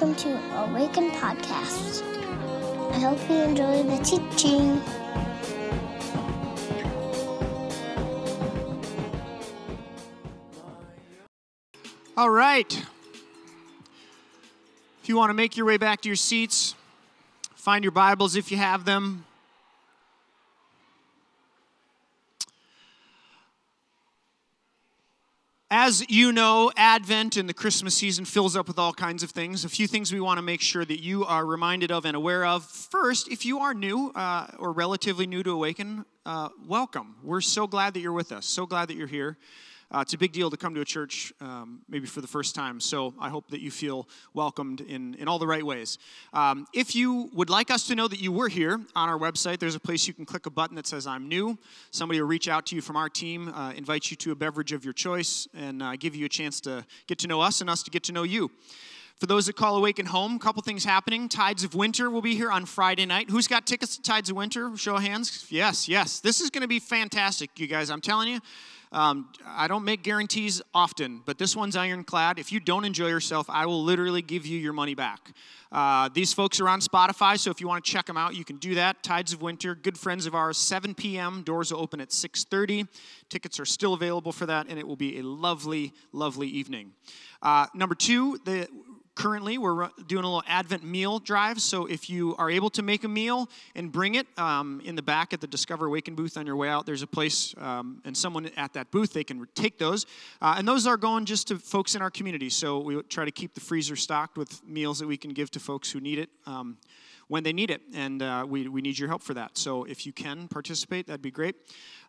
welcome 0.00 0.16
to 0.16 0.56
Awaken 0.56 1.10
Podcast. 1.10 2.02
I 2.90 3.00
hope 3.00 3.18
you 3.28 3.36
enjoy 3.36 3.82
the 3.82 4.02
teaching. 4.02 4.80
All 12.16 12.30
right. 12.30 12.82
If 15.02 15.08
you 15.08 15.16
want 15.16 15.28
to 15.28 15.34
make 15.34 15.58
your 15.58 15.66
way 15.66 15.76
back 15.76 16.00
to 16.02 16.08
your 16.08 16.16
seats, 16.16 16.74
find 17.54 17.84
your 17.84 17.92
Bibles 17.92 18.36
if 18.36 18.50
you 18.50 18.56
have 18.56 18.86
them. 18.86 19.26
As 25.72 26.04
you 26.10 26.32
know, 26.32 26.72
Advent 26.76 27.36
and 27.36 27.48
the 27.48 27.54
Christmas 27.54 27.94
season 27.94 28.24
fills 28.24 28.56
up 28.56 28.66
with 28.66 28.76
all 28.76 28.92
kinds 28.92 29.22
of 29.22 29.30
things. 29.30 29.64
A 29.64 29.68
few 29.68 29.86
things 29.86 30.12
we 30.12 30.18
want 30.18 30.38
to 30.38 30.42
make 30.42 30.60
sure 30.60 30.84
that 30.84 31.00
you 31.00 31.24
are 31.24 31.46
reminded 31.46 31.92
of 31.92 32.04
and 32.04 32.16
aware 32.16 32.44
of. 32.44 32.64
First, 32.64 33.28
if 33.28 33.46
you 33.46 33.60
are 33.60 33.72
new 33.72 34.10
uh, 34.16 34.48
or 34.58 34.72
relatively 34.72 35.28
new 35.28 35.44
to 35.44 35.52
Awaken, 35.52 36.04
uh, 36.26 36.48
welcome. 36.66 37.14
We're 37.22 37.40
so 37.40 37.68
glad 37.68 37.94
that 37.94 38.00
you're 38.00 38.12
with 38.12 38.32
us, 38.32 38.46
so 38.46 38.66
glad 38.66 38.88
that 38.88 38.96
you're 38.96 39.06
here. 39.06 39.38
Uh, 39.92 40.00
it's 40.00 40.12
a 40.12 40.18
big 40.18 40.32
deal 40.32 40.50
to 40.50 40.56
come 40.56 40.72
to 40.74 40.80
a 40.80 40.84
church 40.84 41.32
um, 41.40 41.80
maybe 41.88 42.06
for 42.06 42.20
the 42.20 42.26
first 42.26 42.54
time, 42.54 42.78
so 42.78 43.12
I 43.18 43.28
hope 43.28 43.48
that 43.50 43.60
you 43.60 43.72
feel 43.72 44.08
welcomed 44.34 44.80
in, 44.80 45.14
in 45.14 45.26
all 45.26 45.40
the 45.40 45.46
right 45.48 45.64
ways. 45.64 45.98
Um, 46.32 46.66
if 46.72 46.94
you 46.94 47.28
would 47.34 47.50
like 47.50 47.72
us 47.72 47.88
to 47.88 47.96
know 47.96 48.06
that 48.06 48.20
you 48.20 48.30
were 48.30 48.48
here 48.48 48.80
on 48.94 49.08
our 49.08 49.18
website, 49.18 49.58
there's 49.58 49.74
a 49.74 49.80
place 49.80 50.06
you 50.06 50.14
can 50.14 50.24
click 50.24 50.46
a 50.46 50.50
button 50.50 50.76
that 50.76 50.86
says 50.86 51.08
I'm 51.08 51.28
new. 51.28 51.58
Somebody 51.90 52.20
will 52.20 52.28
reach 52.28 52.48
out 52.48 52.66
to 52.66 52.76
you 52.76 52.82
from 52.82 52.96
our 52.96 53.08
team, 53.08 53.48
uh, 53.48 53.72
invite 53.72 54.10
you 54.12 54.16
to 54.18 54.30
a 54.30 54.36
beverage 54.36 54.72
of 54.72 54.84
your 54.84 54.94
choice, 54.94 55.48
and 55.54 55.82
uh, 55.82 55.96
give 55.96 56.14
you 56.14 56.24
a 56.26 56.28
chance 56.28 56.60
to 56.60 56.84
get 57.08 57.18
to 57.18 57.26
know 57.26 57.40
us 57.40 57.60
and 57.60 57.68
us 57.68 57.82
to 57.82 57.90
get 57.90 58.04
to 58.04 58.12
know 58.12 58.22
you. 58.22 58.50
For 59.20 59.26
those 59.26 59.44
that 59.46 59.52
call 59.56 59.76
Awaken 59.76 60.06
home, 60.06 60.36
a 60.36 60.38
couple 60.38 60.62
things 60.62 60.82
happening. 60.82 61.28
Tides 61.28 61.62
of 61.62 61.74
Winter 61.74 62.08
will 62.08 62.22
be 62.22 62.34
here 62.34 62.50
on 62.50 62.64
Friday 62.64 63.04
night. 63.04 63.28
Who's 63.28 63.46
got 63.46 63.66
tickets 63.66 63.96
to 63.96 64.02
Tides 64.02 64.30
of 64.30 64.36
Winter? 64.36 64.74
Show 64.78 64.96
of 64.96 65.02
hands. 65.02 65.46
Yes, 65.50 65.90
yes. 65.90 66.20
This 66.20 66.40
is 66.40 66.48
going 66.48 66.62
to 66.62 66.68
be 66.68 66.78
fantastic, 66.78 67.50
you 67.60 67.66
guys. 67.66 67.90
I'm 67.90 68.00
telling 68.00 68.28
you. 68.28 68.40
Um, 68.92 69.28
I 69.46 69.68
don't 69.68 69.84
make 69.84 70.02
guarantees 70.02 70.62
often, 70.74 71.20
but 71.26 71.36
this 71.36 71.54
one's 71.54 71.76
ironclad. 71.76 72.38
If 72.38 72.50
you 72.50 72.60
don't 72.60 72.86
enjoy 72.86 73.08
yourself, 73.08 73.48
I 73.50 73.66
will 73.66 73.84
literally 73.84 74.22
give 74.22 74.46
you 74.46 74.58
your 74.58 74.72
money 74.72 74.94
back. 74.94 75.32
Uh, 75.70 76.08
these 76.12 76.32
folks 76.32 76.58
are 76.58 76.68
on 76.68 76.80
Spotify, 76.80 77.38
so 77.38 77.50
if 77.50 77.60
you 77.60 77.68
want 77.68 77.84
to 77.84 77.90
check 77.90 78.06
them 78.06 78.16
out, 78.16 78.34
you 78.34 78.44
can 78.44 78.56
do 78.56 78.74
that. 78.76 79.02
Tides 79.02 79.34
of 79.34 79.42
Winter, 79.42 79.74
good 79.74 79.98
friends 79.98 80.24
of 80.24 80.34
ours, 80.34 80.56
7 80.56 80.94
p.m. 80.94 81.42
Doors 81.42 81.72
will 81.72 81.80
open 81.80 82.00
at 82.00 82.08
6:30. 82.08 82.88
Tickets 83.28 83.60
are 83.60 83.66
still 83.66 83.92
available 83.92 84.32
for 84.32 84.46
that, 84.46 84.66
and 84.68 84.78
it 84.78 84.88
will 84.88 84.96
be 84.96 85.18
a 85.18 85.22
lovely, 85.22 85.92
lovely 86.12 86.48
evening. 86.48 86.92
Uh, 87.42 87.66
number 87.74 87.94
two, 87.94 88.38
the 88.44 88.66
currently 89.20 89.58
we're 89.58 89.90
doing 90.06 90.24
a 90.24 90.26
little 90.26 90.42
advent 90.46 90.82
meal 90.82 91.18
drive 91.18 91.60
so 91.60 91.84
if 91.84 92.08
you 92.08 92.34
are 92.38 92.50
able 92.50 92.70
to 92.70 92.80
make 92.80 93.04
a 93.04 93.08
meal 93.08 93.50
and 93.74 93.92
bring 93.92 94.14
it 94.14 94.26
um, 94.38 94.80
in 94.82 94.94
the 94.94 95.02
back 95.02 95.34
at 95.34 95.42
the 95.42 95.46
discover 95.46 95.84
awaken 95.84 96.14
booth 96.14 96.38
on 96.38 96.46
your 96.46 96.56
way 96.56 96.70
out 96.70 96.86
there's 96.86 97.02
a 97.02 97.06
place 97.06 97.54
um, 97.58 98.00
and 98.06 98.16
someone 98.16 98.50
at 98.56 98.72
that 98.72 98.90
booth 98.90 99.12
they 99.12 99.22
can 99.22 99.46
take 99.54 99.78
those. 99.78 100.06
Uh, 100.40 100.54
and 100.56 100.66
those 100.66 100.86
are 100.86 100.96
going 100.96 101.26
just 101.26 101.48
to 101.48 101.58
folks 101.58 101.94
in 101.94 102.00
our 102.00 102.10
community 102.10 102.48
so 102.48 102.78
we 102.78 103.02
try 103.04 103.26
to 103.26 103.30
keep 103.30 103.52
the 103.52 103.60
freezer 103.60 103.94
stocked 103.94 104.38
with 104.38 104.64
meals 104.66 104.98
that 104.98 105.06
we 105.06 105.18
can 105.18 105.32
give 105.32 105.50
to 105.50 105.60
folks 105.60 105.90
who 105.90 106.00
need 106.00 106.18
it. 106.18 106.30
Um, 106.46 106.78
when 107.30 107.44
they 107.44 107.52
need 107.52 107.70
it. 107.70 107.80
And 107.94 108.22
uh, 108.22 108.44
we, 108.46 108.66
we 108.66 108.82
need 108.82 108.98
your 108.98 109.08
help 109.08 109.22
for 109.22 109.34
that. 109.34 109.56
So 109.56 109.84
if 109.84 110.04
you 110.04 110.12
can 110.12 110.48
participate, 110.48 111.06
that'd 111.06 111.22
be 111.22 111.30
great. 111.30 111.54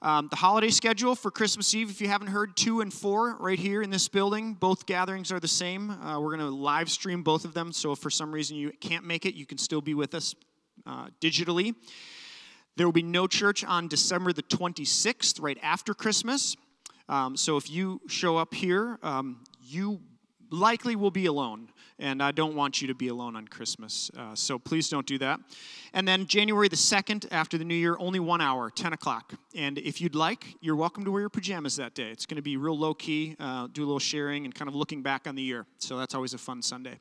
Um, 0.01 0.29
the 0.29 0.35
holiday 0.35 0.69
schedule 0.69 1.13
for 1.13 1.29
Christmas 1.29 1.75
Eve, 1.75 1.91
if 1.91 2.01
you 2.01 2.07
haven't 2.07 2.29
heard, 2.29 2.57
two 2.57 2.81
and 2.81 2.91
four 2.91 3.37
right 3.37 3.59
here 3.59 3.83
in 3.83 3.91
this 3.91 4.07
building. 4.07 4.55
Both 4.55 4.87
gatherings 4.87 5.31
are 5.31 5.39
the 5.39 5.47
same. 5.47 5.91
Uh, 5.91 6.19
we're 6.19 6.35
going 6.35 6.39
to 6.39 6.49
live 6.49 6.89
stream 6.89 7.21
both 7.21 7.45
of 7.45 7.53
them. 7.53 7.71
So 7.71 7.91
if 7.91 7.99
for 7.99 8.09
some 8.09 8.31
reason 8.31 8.57
you 8.57 8.71
can't 8.81 9.05
make 9.05 9.27
it, 9.27 9.35
you 9.35 9.45
can 9.45 9.59
still 9.59 9.79
be 9.79 9.93
with 9.93 10.15
us 10.15 10.33
uh, 10.87 11.09
digitally. 11.21 11.75
There 12.75 12.87
will 12.87 12.91
be 12.91 13.03
no 13.03 13.27
church 13.27 13.63
on 13.63 13.87
December 13.87 14.33
the 14.33 14.41
26th, 14.41 15.39
right 15.39 15.59
after 15.61 15.93
Christmas. 15.93 16.55
Um, 17.07 17.37
so 17.37 17.57
if 17.57 17.69
you 17.69 18.01
show 18.07 18.37
up 18.37 18.55
here, 18.55 18.97
um, 19.03 19.43
you 19.61 20.01
likely 20.49 20.95
will 20.95 21.11
be 21.11 21.27
alone 21.27 21.69
and 22.01 22.21
I 22.21 22.31
don't 22.31 22.55
want 22.55 22.81
you 22.81 22.87
to 22.87 22.95
be 22.95 23.07
alone 23.07 23.35
on 23.35 23.47
Christmas. 23.47 24.09
Uh, 24.17 24.33
so 24.33 24.57
please 24.57 24.89
don't 24.89 25.05
do 25.05 25.17
that. 25.19 25.39
And 25.93 26.07
then 26.07 26.25
January 26.25 26.67
the 26.67 26.75
2nd, 26.75 27.27
after 27.31 27.57
the 27.57 27.63
new 27.63 27.75
year, 27.75 27.95
only 27.99 28.19
one 28.19 28.41
hour, 28.41 28.69
10 28.69 28.91
o'clock. 28.91 29.35
And 29.55 29.77
if 29.77 30.01
you'd 30.01 30.15
like, 30.15 30.55
you're 30.59 30.75
welcome 30.75 31.05
to 31.05 31.11
wear 31.11 31.21
your 31.21 31.29
pajamas 31.29 31.75
that 31.75 31.93
day. 31.93 32.09
It's 32.09 32.25
going 32.25 32.37
to 32.37 32.41
be 32.41 32.57
real 32.57 32.77
low 32.77 32.95
key, 32.95 33.35
uh, 33.39 33.67
do 33.71 33.83
a 33.83 33.85
little 33.85 33.99
sharing 33.99 34.45
and 34.45 34.53
kind 34.53 34.67
of 34.67 34.75
looking 34.75 35.03
back 35.03 35.27
on 35.27 35.35
the 35.35 35.43
year. 35.43 35.67
So 35.77 35.97
that's 35.97 36.15
always 36.15 36.33
a 36.33 36.39
fun 36.39 36.61
Sunday. 36.61 36.99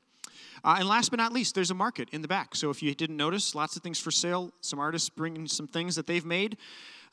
Uh, 0.63 0.77
and 0.79 0.89
last 0.89 1.11
but 1.11 1.17
not 1.17 1.33
least, 1.33 1.55
there's 1.55 1.71
a 1.71 1.75
market 1.75 2.09
in 2.13 2.21
the 2.21 2.29
back. 2.29 2.55
So 2.55 2.69
if 2.69 2.83
you 2.83 2.95
didn't 2.95 3.17
notice, 3.17 3.55
lots 3.55 3.77
of 3.77 3.83
things 3.83 3.99
for 3.99 4.11
sale. 4.11 4.53
Some 4.61 4.79
artists 4.79 5.09
bringing 5.09 5.47
some 5.47 5.67
things 5.67 5.97
that 5.97 6.07
they've 6.07 6.25
made. 6.25 6.59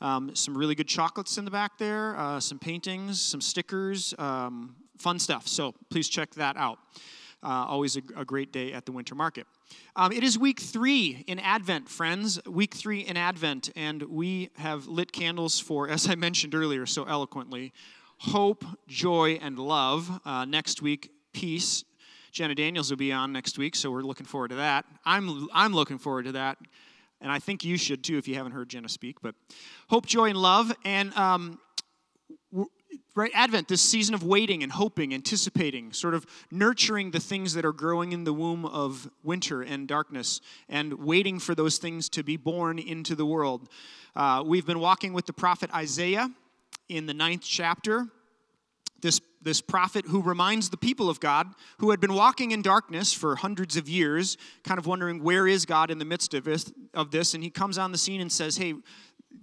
Um, 0.00 0.34
some 0.36 0.56
really 0.56 0.74
good 0.74 0.86
chocolates 0.86 1.38
in 1.38 1.44
the 1.44 1.50
back 1.50 1.76
there, 1.78 2.16
uh, 2.16 2.38
some 2.38 2.58
paintings, 2.58 3.20
some 3.20 3.40
stickers, 3.40 4.14
um, 4.18 4.76
fun 4.96 5.18
stuff. 5.18 5.48
So 5.48 5.74
please 5.90 6.08
check 6.08 6.30
that 6.34 6.56
out. 6.56 6.78
Uh, 7.40 7.66
always 7.68 7.96
a, 7.96 8.02
a, 8.16 8.24
great 8.24 8.52
day 8.52 8.72
at 8.72 8.84
the 8.84 8.90
winter 8.90 9.14
market. 9.14 9.46
Um, 9.94 10.10
it 10.10 10.24
is 10.24 10.36
week 10.36 10.58
three 10.58 11.22
in 11.28 11.38
Advent, 11.38 11.88
friends. 11.88 12.40
Week 12.46 12.74
three 12.74 13.00
in 13.00 13.16
Advent, 13.16 13.70
and 13.76 14.02
we 14.02 14.50
have 14.56 14.88
lit 14.88 15.12
candles 15.12 15.60
for, 15.60 15.88
as 15.88 16.08
I 16.08 16.16
mentioned 16.16 16.52
earlier 16.52 16.84
so 16.84 17.04
eloquently, 17.04 17.72
hope, 18.18 18.64
joy, 18.88 19.38
and 19.40 19.56
love. 19.56 20.20
Uh, 20.24 20.46
next 20.46 20.82
week, 20.82 21.12
peace. 21.32 21.84
Jenna 22.32 22.56
Daniels 22.56 22.90
will 22.90 22.98
be 22.98 23.12
on 23.12 23.32
next 23.32 23.56
week, 23.56 23.76
so 23.76 23.90
we're 23.90 24.02
looking 24.02 24.26
forward 24.26 24.48
to 24.48 24.56
that. 24.56 24.84
I'm, 25.04 25.48
I'm 25.54 25.72
looking 25.72 25.98
forward 25.98 26.24
to 26.24 26.32
that, 26.32 26.58
and 27.20 27.30
I 27.30 27.38
think 27.38 27.64
you 27.64 27.76
should 27.76 28.02
too 28.02 28.18
if 28.18 28.26
you 28.26 28.34
haven't 28.34 28.52
heard 28.52 28.68
Jenna 28.68 28.88
speak. 28.88 29.20
But 29.22 29.36
hope, 29.88 30.06
joy, 30.06 30.30
and 30.30 30.38
love. 30.38 30.72
And 30.84 31.16
um, 31.16 31.60
right 33.14 33.32
advent 33.34 33.68
this 33.68 33.82
season 33.82 34.14
of 34.14 34.22
waiting 34.22 34.62
and 34.62 34.72
hoping 34.72 35.12
anticipating 35.12 35.92
sort 35.92 36.14
of 36.14 36.26
nurturing 36.50 37.10
the 37.10 37.20
things 37.20 37.54
that 37.54 37.64
are 37.64 37.72
growing 37.72 38.12
in 38.12 38.24
the 38.24 38.32
womb 38.32 38.64
of 38.64 39.10
winter 39.22 39.62
and 39.62 39.88
darkness 39.88 40.40
and 40.68 40.94
waiting 40.94 41.38
for 41.38 41.54
those 41.54 41.78
things 41.78 42.08
to 42.08 42.22
be 42.22 42.36
born 42.36 42.78
into 42.78 43.14
the 43.14 43.26
world. 43.26 43.68
Uh, 44.14 44.42
we've 44.46 44.66
been 44.66 44.78
walking 44.80 45.12
with 45.12 45.26
the 45.26 45.32
prophet 45.32 45.72
isaiah 45.74 46.30
in 46.88 47.06
the 47.06 47.14
ninth 47.14 47.42
chapter. 47.44 48.06
This, 49.00 49.20
this 49.42 49.60
prophet 49.60 50.06
who 50.06 50.22
reminds 50.22 50.70
the 50.70 50.76
people 50.76 51.08
of 51.08 51.20
god 51.20 51.46
who 51.78 51.90
had 51.90 52.00
been 52.00 52.14
walking 52.14 52.50
in 52.50 52.62
darkness 52.62 53.12
for 53.12 53.36
hundreds 53.36 53.76
of 53.76 53.88
years 53.88 54.36
kind 54.64 54.76
of 54.78 54.86
wondering 54.86 55.22
where 55.22 55.46
is 55.46 55.64
god 55.66 55.92
in 55.92 55.98
the 55.98 56.04
midst 56.04 56.34
of 56.34 56.42
this, 56.42 56.72
of 56.94 57.12
this 57.12 57.34
and 57.34 57.44
he 57.44 57.50
comes 57.50 57.78
on 57.78 57.92
the 57.92 57.98
scene 57.98 58.20
and 58.20 58.32
says 58.32 58.56
hey 58.56 58.74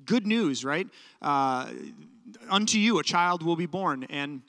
good 0.06 0.28
news 0.28 0.66
right? 0.66 0.88
Uh, 1.22 1.68
unto 2.50 2.78
you 2.78 3.00
a 3.00 3.04
child 3.04 3.44
will 3.44 3.56
be 3.56 3.66
born. 3.66 4.06
And 4.10 4.42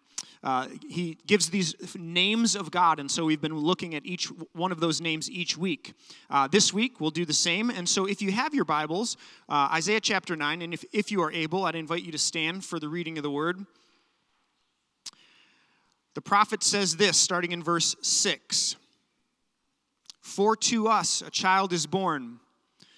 uh, 0.43 0.69
he 0.89 1.19
gives 1.27 1.51
these 1.51 1.75
names 1.97 2.55
of 2.55 2.71
God, 2.71 3.01
and 3.01 3.11
so 3.11 3.25
we've 3.25 3.41
been 3.41 3.57
looking 3.57 3.95
at 3.95 4.07
each 4.07 4.27
one 4.53 4.71
of 4.71 4.79
those 4.79 5.01
names 5.01 5.29
each 5.29 5.59
week. 5.59 5.95
Uh, 6.31 6.47
this 6.47 6.73
week, 6.73 7.01
we'll 7.01 7.11
do 7.11 7.25
the 7.25 7.35
same. 7.35 7.69
And 7.69 7.89
so, 7.89 8.07
if 8.07 8.23
you 8.23 8.31
have 8.31 8.55
your 8.55 8.65
Bibles, 8.65 9.17
uh, 9.49 9.71
Isaiah 9.73 10.01
chapter 10.01 10.37
9, 10.37 10.63
and 10.63 10.73
if, 10.73 10.85
if 10.93 11.11
you 11.11 11.21
are 11.23 11.33
able, 11.33 11.65
I'd 11.65 11.75
invite 11.75 12.05
you 12.05 12.13
to 12.13 12.19
stand 12.19 12.65
for 12.65 12.79
the 12.79 12.89
reading 12.89 13.19
of 13.19 13.25
the 13.25 13.31
word. 13.31 13.67
The 16.15 16.23
prophet 16.23 16.63
says 16.63 16.97
this, 16.97 17.19
starting 17.19 17.53
in 17.53 17.63
verse 17.63 17.97
6 18.01 18.77
For 20.21 20.55
to 20.57 20.89
us 20.89 21.23
a 21.23 21.31
child 21.31 21.73
is 21.73 21.87
born. 21.87 22.41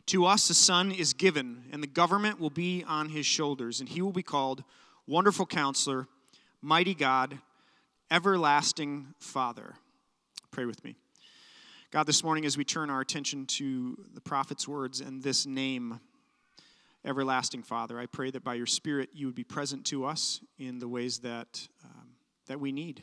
To 0.09 0.25
us 0.25 0.49
a 0.49 0.55
son 0.55 0.91
is 0.91 1.13
given, 1.13 1.65
and 1.71 1.83
the 1.83 1.87
government 1.87 2.41
will 2.41 2.49
be 2.49 2.83
on 2.89 3.11
his 3.11 3.27
shoulders, 3.27 3.81
and 3.81 3.87
he 3.91 4.01
will 4.01 4.15
be 4.15 4.23
called 4.23 4.65
Wonderful 5.07 5.45
Counselor, 5.45 6.09
Mighty 6.63 6.95
God, 6.95 7.39
Everlasting 8.11 9.09
Father. 9.19 9.75
Pray 10.51 10.65
with 10.65 10.83
me. 10.83 10.97
God, 11.91 12.07
this 12.07 12.25
morning 12.25 12.47
as 12.47 12.57
we 12.57 12.65
turn 12.65 12.89
our 12.89 13.03
attention 13.03 13.45
to 13.59 14.03
the 14.15 14.23
prophet's 14.23 14.67
words 14.67 15.03
and 15.03 15.23
this 15.23 15.45
name, 15.45 16.01
Everlasting 17.05 17.63
Father, 17.63 18.01
I 18.01 18.07
pray 18.07 18.31
that 18.31 18.43
by 18.43 18.55
your 18.55 18.65
Spirit 18.65 19.11
you 19.13 19.27
would 19.27 19.35
be 19.35 19.45
present 19.45 19.85
to 19.89 20.07
us 20.07 20.41
in 20.59 20.79
the 20.79 20.89
ways 20.89 21.19
that, 21.19 21.69
um, 21.85 22.13
that 22.47 22.59
we 22.59 22.73
need. 22.73 23.03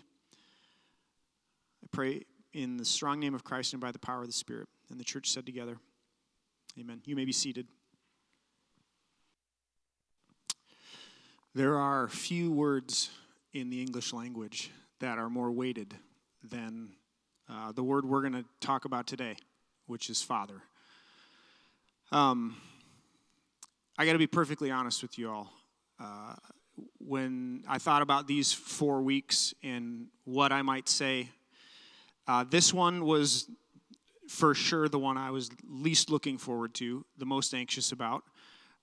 I 1.83 1.87
pray 1.91 2.23
in 2.51 2.77
the 2.77 2.85
strong 2.85 3.19
name 3.19 3.35
of 3.35 3.43
Christ 3.43 3.73
and 3.73 3.79
by 3.79 3.91
the 3.91 3.99
power 3.99 4.21
of 4.21 4.27
the 4.27 4.33
Spirit. 4.33 4.67
And 4.89 4.99
the 4.99 5.03
church 5.03 5.29
said 5.29 5.45
together, 5.45 5.77
Amen. 6.77 7.01
You 7.05 7.15
may 7.15 7.23
be 7.23 7.31
seated. 7.31 7.67
There 11.53 11.77
are 11.77 12.09
few 12.09 12.51
words 12.51 13.11
in 13.53 13.69
the 13.69 13.81
English 13.81 14.11
language 14.11 14.71
that 14.99 15.17
are 15.17 15.29
more 15.29 15.51
weighted 15.53 15.95
than 16.43 16.89
uh, 17.49 17.71
the 17.71 17.81
word 17.81 18.03
we're 18.03 18.19
going 18.19 18.33
to 18.33 18.43
talk 18.59 18.83
about 18.83 19.07
today, 19.07 19.37
which 19.87 20.09
is 20.09 20.21
Father. 20.21 20.63
Um, 22.11 22.57
I 23.97 24.05
got 24.05 24.11
to 24.11 24.19
be 24.19 24.27
perfectly 24.27 24.69
honest 24.69 25.01
with 25.01 25.17
you 25.17 25.31
all. 25.31 25.53
Uh, 25.97 26.33
when 26.97 27.63
I 27.69 27.77
thought 27.77 28.01
about 28.01 28.27
these 28.27 28.51
four 28.51 29.01
weeks 29.01 29.53
and 29.63 30.07
what 30.25 30.51
I 30.51 30.61
might 30.61 30.89
say, 30.89 31.29
uh, 32.27 32.43
this 32.43 32.73
one 32.73 33.05
was 33.05 33.49
for 34.27 34.53
sure 34.53 34.87
the 34.89 34.99
one 34.99 35.17
I 35.17 35.31
was 35.31 35.49
least 35.67 36.09
looking 36.09 36.37
forward 36.37 36.73
to, 36.75 37.05
the 37.17 37.25
most 37.25 37.53
anxious 37.53 37.91
about. 37.91 38.23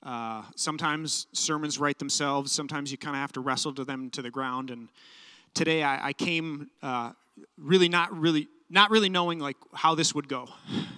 Uh, 0.02 0.42
sometimes 0.56 1.26
sermons 1.32 1.78
write 1.78 1.98
themselves. 1.98 2.50
Sometimes 2.50 2.90
you 2.90 2.98
kind 2.98 3.14
of 3.14 3.20
have 3.20 3.32
to 3.32 3.40
wrestle 3.40 3.72
to 3.74 3.84
them 3.84 4.10
to 4.10 4.22
the 4.22 4.30
ground. 4.30 4.70
And 4.70 4.88
today 5.54 5.82
I, 5.82 6.08
I 6.08 6.12
came 6.12 6.70
uh, 6.82 7.12
really 7.56 7.88
not 7.88 8.12
really 8.12 8.48
not 8.68 8.90
really 8.90 9.08
knowing 9.08 9.38
like 9.38 9.56
how 9.74 9.94
this 9.94 10.14
would 10.14 10.28
go, 10.28 10.48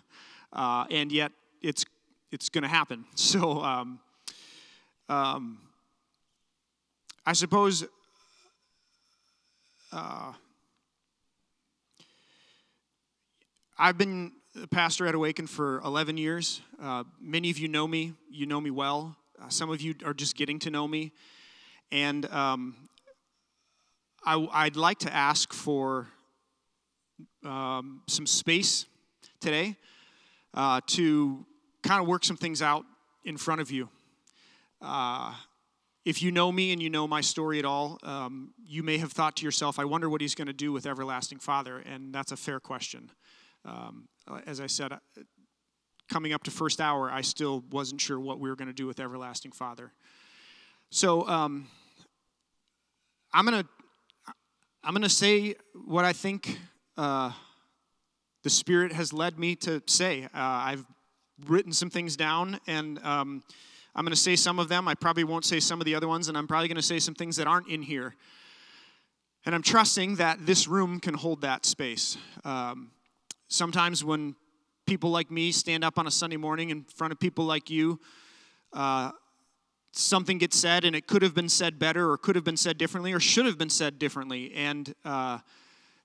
uh, 0.53 0.87
and 0.91 1.13
yet 1.13 1.33
it's 1.61 1.85
it's 2.33 2.49
going 2.49 2.63
to 2.63 2.69
happen. 2.69 3.05
So 3.17 3.63
um, 3.63 4.01
um, 5.09 5.59
I 7.27 7.33
suppose. 7.33 7.85
Uh, 9.93 10.33
I've 13.77 13.99
been 13.99 14.31
a 14.63 14.69
pastor 14.69 15.05
at 15.09 15.17
Awaken 15.17 15.49
for 15.49 15.81
11 15.81 16.17
years. 16.17 16.61
Uh, 16.81 17.03
many 17.21 17.51
of 17.51 17.59
you 17.59 17.67
know 17.67 17.89
me. 17.89 18.13
You 18.31 18.47
know 18.47 18.61
me 18.61 18.71
well. 18.71 19.17
Uh, 19.43 19.49
some 19.49 19.69
of 19.69 19.81
you 19.81 19.97
are 20.05 20.15
just 20.15 20.37
getting 20.37 20.61
to 20.61 20.71
know 20.71 20.87
me. 20.87 21.11
And 21.91 22.25
um, 22.27 22.77
I, 24.25 24.37
would 24.37 24.77
like 24.77 24.99
to 25.01 25.13
ask 25.13 25.53
for 25.53 26.07
um, 27.45 28.03
some 28.07 28.27
space 28.29 28.87
today 29.41 29.75
uh, 30.55 30.81
to 30.89 31.45
kind 31.83 32.01
of 32.01 32.07
work 32.07 32.25
some 32.25 32.37
things 32.37 32.63
out 32.63 32.85
in 33.25 33.37
front 33.37 33.61
of 33.61 33.73
you. 33.73 33.89
Uh, 34.81 35.35
if 36.05 36.23
you 36.23 36.31
know 36.31 36.53
me 36.53 36.73
and 36.73 36.81
you 36.81 36.91
know 36.91 37.09
my 37.09 37.23
story 37.23 37.59
at 37.59 37.65
all, 37.65 37.99
um, 38.05 38.55
you 38.65 38.85
may 38.85 38.99
have 38.99 39.11
thought 39.11 39.35
to 39.39 39.45
yourself, 39.45 39.81
I 39.81 39.85
wonder 39.85 40.09
what 40.09 40.21
he's 40.21 40.37
going 40.37 40.47
to 40.47 40.53
do 40.53 40.71
with 40.71 40.87
Everlasting 40.87 41.41
Father. 41.41 41.79
And 41.79 42.15
that's 42.15 42.31
a 42.31 42.37
fair 42.37 42.61
question. 42.61 43.11
Um, 43.65 44.09
uh, 44.29 44.41
as 44.47 44.61
I 44.61 44.67
said, 44.67 44.93
uh, 44.93 44.99
coming 46.11 46.33
up 46.33 46.43
to 46.45 46.51
first 46.51 46.81
hour, 46.81 47.11
I 47.11 47.23
still 47.23 47.65
wasn't 47.71 48.01
sure 48.01 48.19
what 48.21 48.39
we 48.39 48.49
were 48.49 48.57
going 48.57 48.69
to 48.69 48.75
do 48.75 48.87
with 48.87 49.01
Everlasting 49.01 49.53
Father. 49.53 49.93
So 50.91 51.27
um, 51.27 51.67
I'm 53.33 53.47
going 53.47 53.63
to 53.63 53.69
I'm 54.87 54.93
going 54.93 55.03
to 55.03 55.09
say 55.09 55.55
what 55.87 56.05
I 56.05 56.13
think 56.13 56.59
uh, 56.99 57.33
the 58.43 58.51
Spirit 58.51 58.93
has 58.93 59.15
led 59.15 59.39
me 59.39 59.57
to 59.57 59.83
say. 59.87 60.25
Uh, 60.25 60.29
I've 60.35 60.85
written 61.47 61.73
some 61.73 61.89
things 61.89 62.17
down, 62.17 62.61
and 62.67 62.99
um, 63.03 63.43
I'm 63.95 64.05
going 64.05 64.15
to 64.15 64.21
say 64.21 64.37
some 64.37 64.59
of 64.59 64.69
them. 64.69 64.87
I 64.87 64.95
probably 64.95 65.25
won't 65.25 65.47
say 65.47 65.59
some 65.59 65.81
of 65.81 65.87
the 65.87 65.95
other 65.95 66.07
ones, 66.07 66.29
and 66.29 66.37
I'm 66.37 66.47
probably 66.47 66.69
going 66.69 66.77
to 66.77 66.83
say 66.83 66.99
some 66.99 67.15
things 67.15 67.37
that 67.37 67.47
aren't 67.47 67.69
in 67.69 67.81
here. 67.81 68.15
And 69.47 69.55
I'm 69.55 69.63
trusting 69.63 70.17
that 70.17 70.45
this 70.45 70.69
room 70.69 71.01
can 71.01 71.15
hold 71.15 71.41
that 71.41 71.65
space. 71.65 72.19
Um, 72.45 72.91
Sometimes 73.49 74.05
when 74.05 74.35
people 74.87 75.11
like 75.11 75.31
me 75.31 75.53
stand 75.53 75.85
up 75.85 75.99
on 75.99 76.07
a 76.07 76.11
Sunday 76.11 76.37
morning 76.37 76.71
in 76.71 76.85
front 76.85 77.13
of 77.13 77.19
people 77.19 77.45
like 77.45 77.71
you, 77.71 78.01
uh, 78.73 79.11
something 79.93 80.39
gets 80.39 80.59
said 80.59 80.85
and 80.85 80.97
it 80.97 81.07
could 81.07 81.23
have 81.23 81.35
been 81.35 81.49
said 81.49 81.79
better 81.79 82.11
or 82.11 82.19
could 82.19 82.35
have 82.35 82.45
been 82.45 82.57
said 82.57 82.79
differently 82.79 83.13
or 83.13 83.21
should 83.21 83.47
have 83.47 83.59
been 83.59 83.71
said 83.71 83.99
differently. 83.99 84.53
And 84.55 84.95
uh, 85.05 85.39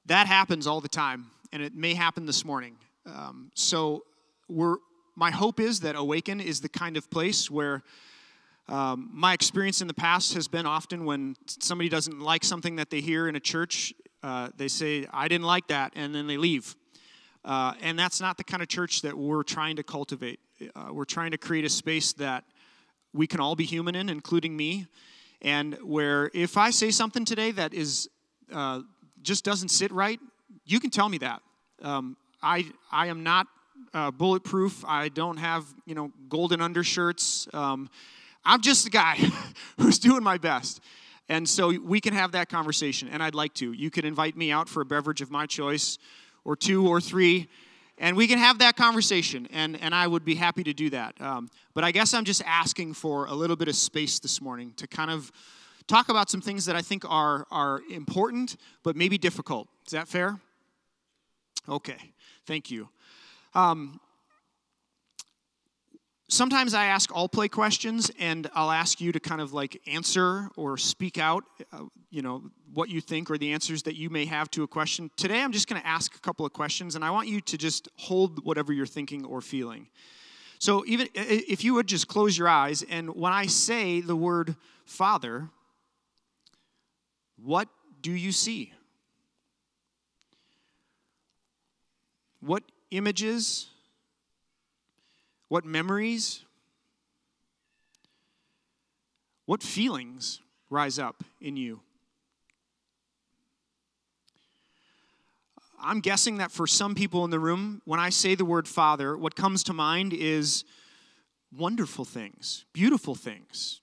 that 0.06 0.28
happens 0.28 0.68
all 0.68 0.82
the 0.82 0.90
time, 0.90 1.28
and 1.52 1.62
it 1.62 1.76
may 1.76 1.94
happen 1.94 2.26
this 2.26 2.46
morning. 2.46 2.76
Um, 3.06 3.52
so, 3.56 4.04
we're, 4.48 4.78
my 5.16 5.32
hope 5.32 5.60
is 5.60 5.82
that 5.82 5.96
Awaken 5.96 6.40
is 6.40 6.62
the 6.62 6.70
kind 6.70 6.98
of 6.98 7.10
place 7.12 7.52
where 7.52 7.84
um, 8.68 9.10
my 9.14 9.34
experience 9.34 9.82
in 9.82 9.88
the 9.88 9.94
past 9.94 10.34
has 10.34 10.48
been 10.48 10.66
often 10.66 11.06
when 11.06 11.36
somebody 11.46 11.90
doesn't 11.90 12.20
like 12.20 12.44
something 12.44 12.76
that 12.78 12.90
they 12.90 13.02
hear 13.02 13.28
in 13.28 13.36
a 13.36 13.40
church, 13.40 13.94
uh, 14.24 14.50
they 14.58 14.68
say, 14.68 15.08
I 15.12 15.28
didn't 15.28 15.46
like 15.46 15.68
that, 15.68 15.94
and 15.96 16.14
then 16.14 16.28
they 16.28 16.38
leave. 16.38 16.76
Uh, 17.46 17.74
and 17.82 17.98
that's 17.98 18.20
not 18.20 18.38
the 18.38 18.44
kind 18.44 18.62
of 18.62 18.68
church 18.68 19.02
that 19.02 19.18
we're 19.18 19.44
trying 19.44 19.76
to 19.78 19.84
cultivate. 19.84 20.40
Uh, 20.76 20.90
we're 20.92 21.06
trying 21.06 21.32
to 21.32 21.38
create 21.38 21.66
a 21.66 21.70
space 21.70 22.14
that 22.14 22.44
we 23.14 23.28
can 23.28 23.40
all 23.40 23.56
be 23.56 23.64
human 23.64 23.96
in, 23.96 24.10
including 24.10 24.56
me, 24.56 24.88
and 25.42 25.78
where 25.82 26.30
if 26.34 26.58
I 26.58 26.70
say 26.70 26.92
something 26.92 27.26
today 27.26 27.52
that 27.52 27.74
is 27.74 28.10
uh, 28.52 28.82
just 29.22 29.46
doesn't 29.46 29.70
sit 29.70 29.92
right, 29.92 30.20
you 30.66 30.80
can 30.80 30.90
tell 30.90 31.08
me 31.08 31.18
that. 31.20 31.42
Um, 31.82 32.18
I 32.42 32.66
I 32.92 33.08
am 33.08 33.24
not 33.24 33.48
uh, 33.94 34.12
bulletproof. 34.12 34.84
I 34.86 35.10
don't 35.10 35.38
have 35.38 35.66
you 35.86 35.96
know 35.96 36.12
golden 36.28 36.62
undershirts. 36.62 37.48
Um, 37.54 37.90
I'm 38.44 38.62
just 38.62 38.86
a 38.86 38.90
guy 38.90 39.18
who's 39.80 40.00
doing 40.00 40.24
my 40.24 40.38
best. 40.38 40.82
And 41.32 41.48
so 41.48 41.78
we 41.80 42.02
can 42.02 42.14
have 42.16 42.32
that 42.32 42.50
conversation, 42.50 43.08
and 43.08 43.22
I'd 43.22 43.36
like 43.36 43.54
to. 43.56 43.72
You 43.72 43.92
could 43.92 44.04
invite 44.04 44.36
me 44.36 44.52
out 44.52 44.68
for 44.68 44.82
a 44.82 44.86
beverage 44.86 45.22
of 45.22 45.30
my 45.30 45.46
choice 45.46 46.00
or 46.44 46.56
two 46.56 46.88
or 46.88 47.02
three, 47.02 47.48
and 47.98 48.16
we 48.16 48.28
can 48.28 48.38
have 48.38 48.60
that 48.60 48.76
conversation, 48.76 49.48
and, 49.52 49.80
and 49.82 49.94
I 49.94 50.08
would 50.08 50.24
be 50.24 50.36
happy 50.36 50.64
to 50.64 50.74
do 50.74 50.90
that. 50.92 51.20
Um, 51.22 51.50
but 51.74 51.84
I 51.84 51.92
guess 51.92 52.14
I'm 52.14 52.26
just 52.26 52.42
asking 52.46 52.94
for 52.94 53.26
a 53.26 53.34
little 53.34 53.56
bit 53.56 53.68
of 53.68 53.76
space 53.76 54.20
this 54.20 54.42
morning 54.42 54.74
to 54.78 54.88
kind 54.88 55.12
of 55.12 55.32
talk 55.88 56.10
about 56.10 56.30
some 56.30 56.40
things 56.40 56.66
that 56.66 56.76
I 56.76 56.82
think 56.82 57.04
are, 57.10 57.46
are 57.52 57.82
important, 57.90 58.56
but 58.84 58.96
maybe 58.96 59.18
difficult. 59.18 59.68
Is 59.86 59.92
that 59.92 60.08
fair? 60.08 60.40
Okay, 61.68 62.14
thank 62.46 62.72
you. 62.72 62.88
Um, 63.54 64.00
sometimes 66.30 66.74
I 66.74 66.86
ask 66.86 67.14
all 67.14 67.28
play 67.28 67.50
questions, 67.50 68.10
and 68.18 68.50
I'll 68.56 68.72
ask 68.72 69.02
you 69.02 69.12
to 69.12 69.20
kind 69.20 69.42
of 69.42 69.52
like 69.52 69.82
answer 69.88 70.50
or 70.56 70.78
speak 70.78 71.18
out, 71.18 71.44
uh, 71.74 71.86
you 72.10 72.22
know, 72.22 72.44
what 72.74 72.90
you 72.90 73.02
think 73.02 73.30
or 73.30 73.38
the 73.38 73.52
answers 73.52 73.84
that 73.84 73.96
you 73.96 74.10
may 74.10 74.26
have 74.26 74.50
to 74.52 74.64
a 74.64 74.68
question. 74.68 75.12
Today, 75.18 75.42
I'm 75.42 75.52
just 75.52 75.68
going 75.68 75.82
to 75.82 75.88
ask 75.88 76.16
a 76.16 76.20
couple 76.20 76.46
of 76.46 76.54
questions, 76.54 76.96
and 76.96 77.04
I 77.04 77.12
want 77.12 77.28
you 77.28 77.42
to 77.42 77.58
just 77.58 77.90
hold 77.98 78.46
whatever 78.46 78.72
you're 78.72 78.86
thinking 78.86 79.26
or 79.26 79.42
feeling. 79.42 79.88
So, 80.60 80.84
even 80.86 81.08
if 81.14 81.64
you 81.64 81.74
would 81.74 81.88
just 81.88 82.08
close 82.08 82.38
your 82.38 82.48
eyes, 82.48 82.84
and 82.84 83.16
when 83.16 83.34
I 83.34 83.48
say 83.48 84.02
the 84.02 84.16
word 84.16 84.56
Father, 84.86 85.50
what 87.38 87.70
do 88.02 88.12
you 88.12 88.32
see? 88.32 88.74
What 92.42 92.64
images? 92.92 93.68
What 95.50 95.66
memories? 95.66 96.46
What 99.46 99.64
feelings 99.64 100.42
rise 100.70 101.00
up 101.00 101.24
in 101.42 101.58
you? 101.58 101.82
I'm 105.82 106.02
guessing 106.02 106.38
that 106.38 106.52
for 106.52 106.68
some 106.68 106.94
people 106.94 107.26
in 107.26 107.32
the 107.32 107.40
room, 107.40 107.82
when 107.86 108.00
I 108.00 108.10
say 108.10 108.36
the 108.36 108.46
word 108.46 108.68
Father, 108.68 109.18
what 109.18 109.36
comes 109.36 109.64
to 109.64 109.74
mind 109.74 110.14
is 110.14 110.66
wonderful 111.58 112.06
things, 112.06 112.66
beautiful 112.74 113.16
things, 113.16 113.82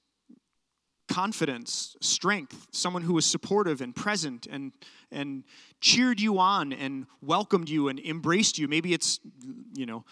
confidence, 1.09 1.97
strength, 2.01 2.69
someone 2.71 3.03
who 3.03 3.15
was 3.15 3.27
supportive 3.27 3.81
and 3.81 3.97
present 3.97 4.47
and, 4.47 4.73
and 5.11 5.43
cheered 5.81 6.21
you 6.21 6.39
on 6.39 6.73
and 6.73 7.07
welcomed 7.21 7.69
you 7.69 7.89
and 7.89 7.99
embraced 7.99 8.59
you. 8.59 8.69
Maybe 8.69 8.93
it's, 8.93 9.19
you 9.73 9.87
know, 9.87 10.05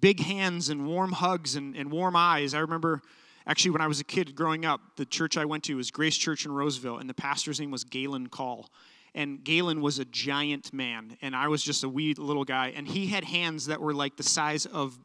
big 0.00 0.20
hands 0.20 0.68
and 0.68 0.86
warm 0.86 1.12
hugs 1.12 1.56
and, 1.56 1.76
and 1.76 1.90
warm 1.90 2.16
eyes. 2.16 2.54
I 2.54 2.60
remember 2.60 3.02
actually 3.46 3.72
when 3.72 3.80
I 3.80 3.86
was 3.86 4.00
a 4.00 4.04
kid 4.04 4.34
growing 4.34 4.64
up, 4.64 4.80
the 4.96 5.06
church 5.06 5.36
I 5.36 5.44
went 5.44 5.64
to 5.64 5.76
was 5.76 5.90
Grace 5.90 6.16
Church 6.16 6.44
in 6.44 6.52
Roseville, 6.52 6.98
and 6.98 7.08
the 7.08 7.14
pastor's 7.14 7.60
name 7.60 7.70
was 7.70 7.84
Galen 7.84 8.28
Call. 8.28 8.70
And 9.12 9.42
Galen 9.42 9.80
was 9.80 9.98
a 9.98 10.04
giant 10.04 10.72
man, 10.72 11.16
and 11.20 11.34
I 11.34 11.48
was 11.48 11.64
just 11.64 11.82
a 11.82 11.88
wee 11.88 12.14
little 12.14 12.44
guy. 12.44 12.72
And 12.76 12.86
he 12.86 13.08
had 13.08 13.24
hands 13.24 13.66
that 13.66 13.80
were 13.80 13.92
like 13.92 14.16
the 14.16 14.22
size 14.22 14.66
of 14.66 14.96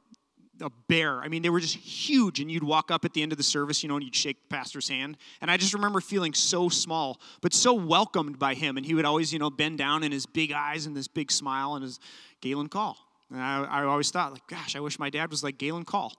a 0.61 0.69
bear. 0.87 1.21
I 1.21 1.27
mean, 1.27 1.41
they 1.41 1.49
were 1.49 1.59
just 1.59 1.75
huge. 1.75 2.39
And 2.39 2.51
you'd 2.51 2.63
walk 2.63 2.91
up 2.91 3.05
at 3.05 3.13
the 3.13 3.21
end 3.21 3.31
of 3.31 3.37
the 3.37 3.43
service, 3.43 3.83
you 3.83 3.89
know, 3.89 3.95
and 3.95 4.03
you'd 4.03 4.15
shake 4.15 4.37
the 4.47 4.55
pastor's 4.55 4.87
hand. 4.87 5.17
And 5.41 5.49
I 5.49 5.57
just 5.57 5.73
remember 5.73 6.01
feeling 6.01 6.33
so 6.33 6.69
small, 6.69 7.19
but 7.41 7.53
so 7.53 7.73
welcomed 7.73 8.39
by 8.39 8.53
him. 8.53 8.77
And 8.77 8.85
he 8.85 8.93
would 8.93 9.05
always, 9.05 9.33
you 9.33 9.39
know, 9.39 9.49
bend 9.49 9.77
down 9.77 10.03
in 10.03 10.11
his 10.11 10.25
big 10.25 10.51
eyes 10.51 10.85
and 10.85 10.95
this 10.95 11.07
big 11.07 11.31
smile 11.31 11.75
and 11.75 11.83
his 11.83 11.99
Galen 12.41 12.69
call. 12.69 12.97
And 13.35 13.43
I, 13.43 13.81
I 13.81 13.83
always 13.83 14.11
thought, 14.11 14.31
like, 14.31 14.47
gosh, 14.47 14.77
I 14.77 14.79
wish 14.79 14.97
my 14.97 15.09
dad 15.09 15.29
was 15.29 15.43
like 15.43 15.57
Galen 15.57 15.83
Call. 15.83 16.13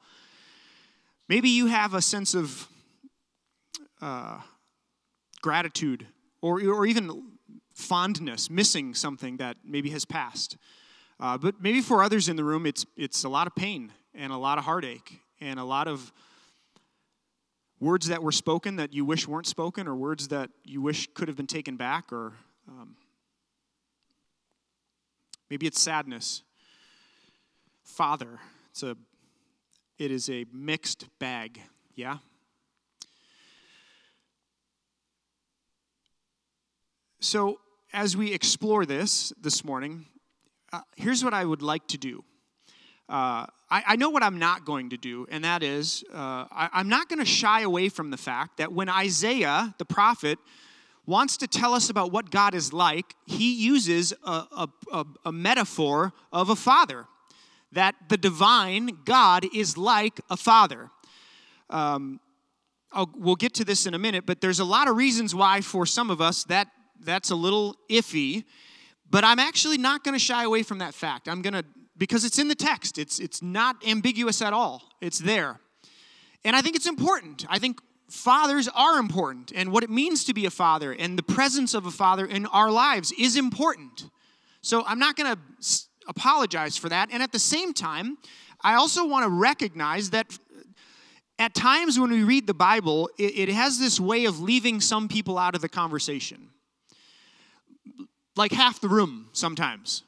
Maybe 1.30 1.48
you 1.48 1.64
have 1.64 1.94
a 1.94 2.02
sense 2.02 2.34
of 2.34 2.68
uh, 4.02 4.40
gratitude 5.40 6.06
or, 6.42 6.60
or 6.60 6.84
even 6.84 7.22
fondness, 7.72 8.50
missing 8.50 8.92
something 8.92 9.38
that 9.38 9.56
maybe 9.64 9.88
has 9.90 10.04
passed. 10.04 10.58
Uh, 11.18 11.38
but 11.38 11.54
maybe 11.58 11.80
for 11.80 12.02
others 12.02 12.28
in 12.28 12.36
the 12.36 12.44
room, 12.44 12.66
it's, 12.66 12.84
it's 12.98 13.24
a 13.24 13.30
lot 13.30 13.46
of 13.46 13.54
pain 13.54 13.90
and 14.14 14.30
a 14.30 14.36
lot 14.36 14.58
of 14.58 14.64
heartache 14.64 15.20
and 15.40 15.58
a 15.58 15.64
lot 15.64 15.88
of 15.88 16.12
words 17.80 18.08
that 18.08 18.22
were 18.22 18.32
spoken 18.32 18.76
that 18.76 18.92
you 18.92 19.06
wish 19.06 19.26
weren't 19.26 19.46
spoken 19.46 19.88
or 19.88 19.94
words 19.94 20.28
that 20.28 20.50
you 20.64 20.82
wish 20.82 21.08
could 21.14 21.28
have 21.28 21.36
been 21.36 21.46
taken 21.46 21.78
back 21.78 22.12
or 22.12 22.34
um, 22.68 22.94
maybe 25.48 25.66
it's 25.66 25.80
sadness 25.80 26.42
father. 27.86 28.38
It's 28.70 28.82
a 28.82 28.96
it 29.98 30.10
is 30.10 30.28
a 30.28 30.44
mixed 30.52 31.06
bag, 31.18 31.60
yeah? 31.94 32.18
So, 37.20 37.60
as 37.94 38.14
we 38.14 38.32
explore 38.34 38.84
this 38.84 39.32
this 39.40 39.64
morning, 39.64 40.04
uh, 40.72 40.82
here's 40.96 41.24
what 41.24 41.32
I 41.32 41.44
would 41.44 41.62
like 41.62 41.86
to 41.88 41.98
do. 41.98 42.24
uh, 43.08 43.46
I, 43.70 43.82
I, 43.86 43.96
know 43.96 44.10
what 44.10 44.22
I'm 44.22 44.38
not 44.38 44.64
going 44.66 44.90
to 44.90 44.96
do, 44.96 45.26
and 45.30 45.42
that 45.44 45.62
is 45.62 46.04
uh, 46.12 46.44
I, 46.50 46.68
I'm 46.72 46.88
not 46.88 47.08
going 47.08 47.20
to 47.20 47.24
shy 47.24 47.62
away 47.62 47.88
from 47.88 48.10
the 48.10 48.16
fact 48.16 48.58
that 48.58 48.72
when 48.72 48.88
Isaiah, 48.88 49.74
the 49.78 49.86
prophet, 49.86 50.38
wants 51.06 51.36
to 51.38 51.46
tell 51.46 51.72
us 51.72 51.88
about 51.88 52.12
what 52.12 52.30
God 52.30 52.54
is 52.54 52.72
like, 52.72 53.14
he 53.24 53.54
uses 53.54 54.12
a, 54.24 54.30
a, 54.30 54.68
a, 54.92 55.04
a 55.26 55.32
metaphor 55.32 56.12
of 56.32 56.50
a 56.50 56.56
father. 56.56 57.06
That 57.76 57.94
the 58.08 58.16
divine 58.16 59.00
God 59.04 59.44
is 59.54 59.76
like 59.76 60.18
a 60.30 60.36
father. 60.36 60.90
Um, 61.68 62.20
we'll 63.14 63.36
get 63.36 63.52
to 63.54 63.66
this 63.66 63.84
in 63.84 63.92
a 63.92 63.98
minute, 63.98 64.24
but 64.24 64.40
there's 64.40 64.60
a 64.60 64.64
lot 64.64 64.88
of 64.88 64.96
reasons 64.96 65.34
why, 65.34 65.60
for 65.60 65.84
some 65.84 66.10
of 66.10 66.22
us, 66.22 66.44
that 66.44 66.68
that's 67.00 67.30
a 67.30 67.36
little 67.36 67.76
iffy. 67.90 68.44
But 69.10 69.24
I'm 69.24 69.38
actually 69.38 69.76
not 69.76 70.04
going 70.04 70.14
to 70.14 70.18
shy 70.18 70.44
away 70.44 70.62
from 70.62 70.78
that 70.78 70.94
fact. 70.94 71.28
I'm 71.28 71.42
going 71.42 71.52
to 71.52 71.64
because 71.98 72.24
it's 72.24 72.38
in 72.38 72.48
the 72.48 72.54
text. 72.54 72.96
It's 72.96 73.20
it's 73.20 73.42
not 73.42 73.76
ambiguous 73.86 74.40
at 74.40 74.54
all. 74.54 74.82
It's 75.02 75.18
there. 75.18 75.60
And 76.44 76.56
I 76.56 76.62
think 76.62 76.76
it's 76.76 76.86
important. 76.86 77.44
I 77.48 77.58
think 77.58 77.80
fathers 78.08 78.68
are 78.68 78.98
important 78.98 79.52
and 79.54 79.70
what 79.70 79.84
it 79.84 79.90
means 79.90 80.24
to 80.24 80.32
be 80.32 80.46
a 80.46 80.50
father 80.50 80.92
and 80.92 81.18
the 81.18 81.22
presence 81.22 81.74
of 81.74 81.84
a 81.84 81.90
father 81.90 82.24
in 82.24 82.46
our 82.46 82.70
lives 82.70 83.12
is 83.18 83.36
important. 83.36 84.08
So 84.62 84.82
I'm 84.86 84.98
not 84.98 85.16
going 85.16 85.34
to 85.34 85.85
apologize 86.08 86.76
for 86.76 86.88
that. 86.88 87.10
And 87.12 87.22
at 87.22 87.32
the 87.32 87.38
same 87.38 87.72
time, 87.72 88.18
I 88.60 88.74
also 88.74 89.06
want 89.06 89.24
to 89.24 89.30
recognize 89.30 90.10
that 90.10 90.38
at 91.38 91.54
times 91.54 91.98
when 91.98 92.10
we 92.10 92.22
read 92.22 92.46
the 92.46 92.54
Bible, 92.54 93.10
it, 93.18 93.38
it 93.38 93.48
has 93.50 93.78
this 93.78 94.00
way 94.00 94.24
of 94.24 94.40
leaving 94.40 94.80
some 94.80 95.08
people 95.08 95.38
out 95.38 95.54
of 95.54 95.60
the 95.60 95.68
conversation. 95.68 96.48
Like 98.36 98.52
half 98.52 98.80
the 98.80 98.88
room 98.88 99.28
sometimes. 99.32 100.02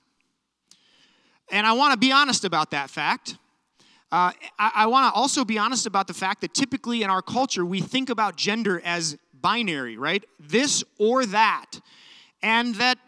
And 1.50 1.66
I 1.66 1.72
want 1.72 1.92
to 1.92 1.98
be 1.98 2.12
honest 2.12 2.44
about 2.44 2.70
that 2.72 2.90
fact. 2.90 3.36
Uh, 4.10 4.32
I, 4.58 4.72
I 4.74 4.86
want 4.86 5.12
to 5.12 5.18
also 5.18 5.44
be 5.44 5.58
honest 5.58 5.86
about 5.86 6.06
the 6.06 6.14
fact 6.14 6.40
that 6.40 6.54
typically 6.54 7.02
in 7.02 7.10
our 7.10 7.22
culture, 7.22 7.64
we 7.64 7.80
think 7.80 8.10
about 8.10 8.36
gender 8.36 8.80
as 8.84 9.18
binary, 9.34 9.96
right? 9.96 10.24
This 10.40 10.82
or 10.98 11.26
that. 11.26 11.80
And 12.42 12.74
that 12.76 12.98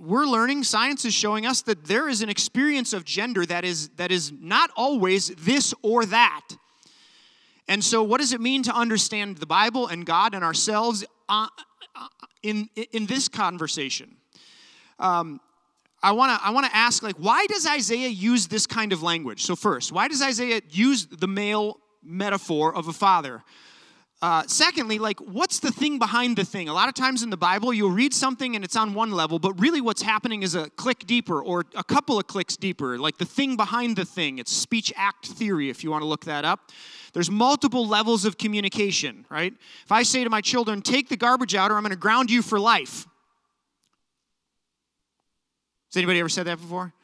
we're 0.00 0.26
learning, 0.26 0.64
science 0.64 1.04
is 1.04 1.14
showing 1.14 1.46
us 1.46 1.62
that 1.62 1.84
there 1.84 2.08
is 2.08 2.22
an 2.22 2.28
experience 2.28 2.92
of 2.92 3.04
gender 3.04 3.46
that 3.46 3.64
is, 3.64 3.88
that 3.96 4.10
is 4.10 4.32
not 4.32 4.70
always 4.76 5.28
this 5.28 5.74
or 5.82 6.04
that. 6.06 6.48
And 7.68 7.82
so, 7.82 8.02
what 8.02 8.20
does 8.20 8.32
it 8.32 8.40
mean 8.40 8.62
to 8.64 8.74
understand 8.74 9.38
the 9.38 9.46
Bible 9.46 9.86
and 9.86 10.04
God 10.04 10.34
and 10.34 10.44
ourselves 10.44 11.04
uh, 11.28 11.46
uh 11.96 12.08
in, 12.42 12.68
in 12.92 13.06
this 13.06 13.28
conversation? 13.28 14.16
Um, 14.98 15.40
I 16.04 16.12
want 16.12 16.38
to 16.38 16.46
I 16.46 16.50
want 16.50 16.66
to 16.66 16.76
ask 16.76 17.02
like 17.02 17.16
why 17.16 17.46
does 17.46 17.66
Isaiah 17.66 18.08
use 18.08 18.46
this 18.46 18.66
kind 18.66 18.92
of 18.92 19.02
language? 19.02 19.42
So 19.42 19.56
first, 19.56 19.90
why 19.90 20.08
does 20.08 20.20
Isaiah 20.20 20.60
use 20.70 21.06
the 21.06 21.26
male 21.26 21.78
metaphor 22.02 22.74
of 22.74 22.88
a 22.88 22.92
father? 22.92 23.42
Uh, 24.24 24.42
secondly, 24.46 24.98
like 24.98 25.20
what's 25.20 25.58
the 25.60 25.70
thing 25.70 25.98
behind 25.98 26.34
the 26.38 26.46
thing? 26.46 26.70
A 26.70 26.72
lot 26.72 26.88
of 26.88 26.94
times 26.94 27.22
in 27.22 27.28
the 27.28 27.36
Bible, 27.36 27.74
you'll 27.74 27.90
read 27.90 28.14
something 28.14 28.56
and 28.56 28.64
it's 28.64 28.74
on 28.74 28.94
one 28.94 29.10
level, 29.10 29.38
but 29.38 29.52
really 29.60 29.82
what's 29.82 30.00
happening 30.00 30.42
is 30.42 30.54
a 30.54 30.70
click 30.70 31.06
deeper 31.06 31.42
or 31.42 31.66
a 31.76 31.84
couple 31.84 32.18
of 32.18 32.26
clicks 32.26 32.56
deeper, 32.56 32.96
like 32.96 33.18
the 33.18 33.26
thing 33.26 33.54
behind 33.54 33.96
the 33.96 34.06
thing. 34.06 34.38
It's 34.38 34.50
speech 34.50 34.94
act 34.96 35.26
theory, 35.26 35.68
if 35.68 35.84
you 35.84 35.90
want 35.90 36.00
to 36.00 36.06
look 36.06 36.24
that 36.24 36.46
up. 36.46 36.72
There's 37.12 37.30
multiple 37.30 37.86
levels 37.86 38.24
of 38.24 38.38
communication, 38.38 39.26
right? 39.28 39.52
If 39.84 39.92
I 39.92 40.04
say 40.04 40.24
to 40.24 40.30
my 40.30 40.40
children, 40.40 40.80
take 40.80 41.10
the 41.10 41.18
garbage 41.18 41.54
out 41.54 41.70
or 41.70 41.74
I'm 41.74 41.82
going 41.82 41.90
to 41.90 41.96
ground 41.96 42.30
you 42.30 42.40
for 42.40 42.58
life, 42.58 43.06
has 45.88 45.96
anybody 45.98 46.20
ever 46.20 46.30
said 46.30 46.46
that 46.46 46.56
before? 46.56 46.94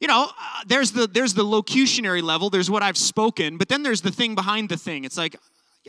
You 0.00 0.08
know, 0.08 0.24
uh, 0.24 0.62
there's 0.66 0.90
the 0.90 1.06
there's 1.06 1.34
the 1.34 1.44
locutionary 1.44 2.24
level, 2.24 2.50
there's 2.50 2.68
what 2.68 2.82
I've 2.82 2.98
spoken, 2.98 3.56
but 3.56 3.68
then 3.68 3.84
there's 3.84 4.00
the 4.00 4.10
thing 4.10 4.34
behind 4.34 4.68
the 4.68 4.76
thing. 4.76 5.04
It's 5.04 5.16
like 5.16 5.36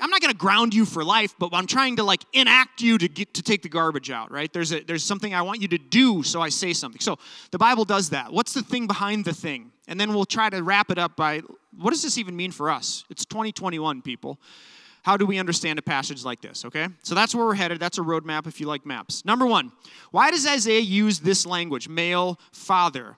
I'm 0.02 0.10
not 0.10 0.22
going 0.22 0.32
to 0.32 0.38
ground 0.38 0.74
you 0.74 0.86
for 0.86 1.04
life, 1.04 1.34
but 1.38 1.50
I'm 1.54 1.68
trying 1.68 1.98
to 1.98 2.04
like 2.04 2.24
enact 2.34 2.82
you 2.82 2.98
to 2.98 3.08
get 3.08 3.34
to 3.36 3.42
take 3.42 3.62
the 3.62 3.70
garbage 3.70 4.10
out, 4.10 4.32
right? 4.32 4.52
There's 4.52 4.72
a, 4.72 4.82
there's 4.82 5.04
something 5.04 5.34
I 5.34 5.42
want 5.42 5.62
you 5.62 5.68
to 5.70 5.78
do, 5.78 6.24
so 6.24 6.42
I 6.42 6.50
say 6.50 6.74
something. 6.74 7.02
So 7.02 7.18
the 7.52 7.58
Bible 7.58 7.86
does 7.86 8.10
that. 8.10 8.32
What's 8.32 8.54
the 8.54 8.62
thing 8.62 8.88
behind 8.88 9.26
the 9.26 9.34
thing? 9.34 9.72
And 9.88 10.00
then 10.00 10.14
we'll 10.14 10.26
try 10.26 10.50
to 10.50 10.62
wrap 10.64 10.92
it 10.92 10.98
up 10.98 11.16
by 11.16 11.42
what 11.78 11.92
does 11.92 12.02
this 12.02 12.18
even 12.18 12.36
mean 12.36 12.52
for 12.52 12.70
us? 12.70 13.06
It's 13.10 13.26
2021, 13.26 14.02
people. 14.02 14.40
How 15.04 15.18
do 15.18 15.26
we 15.26 15.40
understand 15.40 15.80
a 15.80 15.82
passage 15.82 16.26
like 16.26 16.42
this, 16.42 16.66
okay? 16.66 16.88
So 17.04 17.16
that's 17.16 17.34
where 17.34 17.46
we're 17.46 17.56
headed. 17.56 17.80
That's 17.80 17.98
a 17.98 18.02
roadmap 18.02 18.48
if 18.48 18.60
you 18.60 18.68
like 18.68 18.86
maps. 18.86 19.24
Number 19.26 19.46
one, 19.46 19.72
why 20.12 20.30
does 20.30 20.46
Isaiah 20.46 20.82
use 20.82 21.20
this 21.20 21.46
language, 21.46 21.88
male, 21.88 22.38
father? 22.52 23.16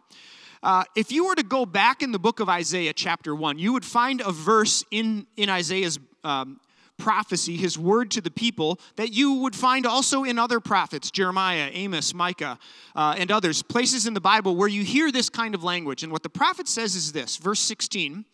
Uh, 0.64 0.84
if 0.96 1.12
you 1.12 1.26
were 1.26 1.36
to 1.36 1.44
go 1.44 1.66
back 1.66 2.04
in 2.04 2.12
the 2.12 2.20
book 2.20 2.40
of 2.40 2.48
Isaiah, 2.48 2.94
chapter 2.94 3.36
1, 3.36 3.58
you 3.58 3.74
would 3.74 3.86
find 3.86 4.22
a 4.22 4.32
verse 4.32 4.86
in, 4.92 5.26
in 5.36 5.50
Isaiah's 5.50 5.98
um, 6.24 6.60
prophecy, 7.02 7.58
his 7.58 7.78
word 7.78 8.12
to 8.12 8.22
the 8.22 8.32
people, 8.32 8.80
that 8.96 9.12
you 9.12 9.34
would 9.34 9.56
find 9.56 9.86
also 9.86 10.24
in 10.24 10.38
other 10.38 10.60
prophets, 10.60 11.10
Jeremiah, 11.10 11.70
Amos, 11.74 12.14
Micah, 12.14 12.60
uh, 12.96 13.16
and 13.18 13.32
others, 13.32 13.64
places 13.64 14.06
in 14.06 14.14
the 14.14 14.22
Bible 14.22 14.56
where 14.56 14.68
you 14.68 14.84
hear 14.84 15.12
this 15.12 15.30
kind 15.30 15.56
of 15.56 15.64
language. 15.64 16.04
And 16.04 16.12
what 16.12 16.24
the 16.24 16.30
prophet 16.30 16.68
says 16.68 16.96
is 16.96 17.12
this 17.12 17.38
verse 17.38 17.60
16 17.60 18.26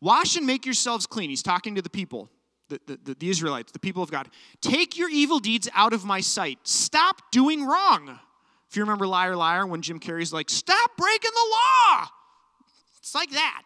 Wash 0.00 0.36
and 0.36 0.46
make 0.46 0.64
yourselves 0.64 1.06
clean. 1.06 1.28
He's 1.28 1.42
talking 1.42 1.74
to 1.74 1.82
the 1.82 1.90
people 1.90 2.30
the, 2.68 2.98
the, 3.04 3.14
the 3.14 3.30
Israelites, 3.30 3.72
the 3.72 3.78
people 3.78 4.02
of 4.02 4.10
God. 4.10 4.28
Take 4.60 4.96
your 4.96 5.10
evil 5.10 5.38
deeds 5.38 5.68
out 5.74 5.92
of 5.92 6.04
my 6.04 6.20
sight. 6.20 6.58
Stop 6.64 7.30
doing 7.30 7.64
wrong. 7.64 8.18
If 8.70 8.76
you 8.76 8.82
remember 8.82 9.06
Liar 9.06 9.34
Liar, 9.34 9.66
when 9.66 9.82
Jim 9.82 9.98
Carrey's 9.98 10.32
like, 10.32 10.50
stop 10.50 10.96
breaking 10.96 11.30
the 11.32 11.50
law. 11.50 12.06
It's 12.98 13.14
like 13.14 13.30
that. 13.30 13.62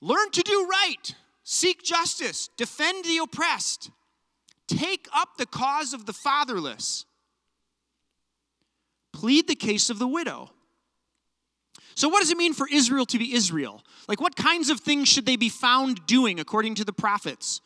Learn 0.00 0.30
to 0.32 0.42
do 0.42 0.68
right. 0.68 1.14
Seek 1.44 1.82
justice. 1.82 2.48
Defend 2.56 3.04
the 3.04 3.18
oppressed. 3.18 3.90
Take 4.68 5.08
up 5.14 5.30
the 5.36 5.46
cause 5.46 5.92
of 5.92 6.06
the 6.06 6.12
fatherless. 6.12 7.04
Plead 9.12 9.48
the 9.48 9.54
case 9.54 9.90
of 9.90 9.98
the 9.98 10.06
widow. 10.06 10.50
So, 11.94 12.08
what 12.08 12.20
does 12.20 12.30
it 12.30 12.36
mean 12.36 12.54
for 12.54 12.68
Israel 12.72 13.04
to 13.06 13.18
be 13.18 13.34
Israel? 13.34 13.82
Like, 14.08 14.20
what 14.20 14.36
kinds 14.36 14.70
of 14.70 14.80
things 14.80 15.08
should 15.08 15.26
they 15.26 15.36
be 15.36 15.48
found 15.48 16.06
doing 16.06 16.40
according 16.40 16.76
to 16.76 16.84
the 16.84 16.92
prophets? 16.92 17.60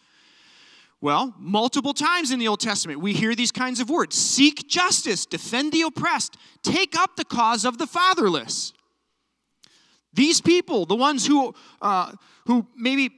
Well, 1.00 1.35
multiple 1.38 1.93
times 1.93 2.31
in 2.31 2.38
the 2.38 2.49
Old 2.49 2.61
Testament, 2.61 3.00
we 3.00 3.12
hear 3.12 3.35
these 3.35 3.52
kinds 3.52 3.78
of 3.78 3.90
words 3.90 4.16
seek 4.16 4.66
justice, 4.69 5.26
defend 5.26 5.73
the 5.73 5.83
oppressed, 5.83 6.37
take 6.62 6.97
up 6.99 7.16
the 7.16 7.26
cause 7.26 7.66
of 7.66 7.76
the 7.76 7.87
fatherless. 7.87 8.73
These 10.14 10.40
people, 10.40 10.87
the 10.87 10.97
ones 10.97 11.26
who, 11.26 11.54
uh, 11.83 12.12
who 12.47 12.66
maybe 12.75 13.11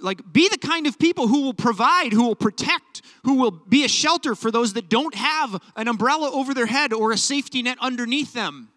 like 0.00 0.20
be 0.32 0.48
the 0.48 0.58
kind 0.58 0.86
of 0.86 0.98
people 0.98 1.28
who 1.28 1.42
will 1.42 1.54
provide 1.54 2.12
who 2.12 2.24
will 2.24 2.36
protect 2.36 3.02
who 3.24 3.34
will 3.34 3.50
be 3.50 3.84
a 3.84 3.88
shelter 3.88 4.34
for 4.34 4.50
those 4.50 4.72
that 4.72 4.88
don't 4.88 5.14
have 5.14 5.60
an 5.76 5.88
umbrella 5.88 6.30
over 6.32 6.54
their 6.54 6.66
head 6.66 6.92
or 6.92 7.12
a 7.12 7.16
safety 7.18 7.62
net 7.62 7.78
underneath 7.80 8.32
them 8.32 8.68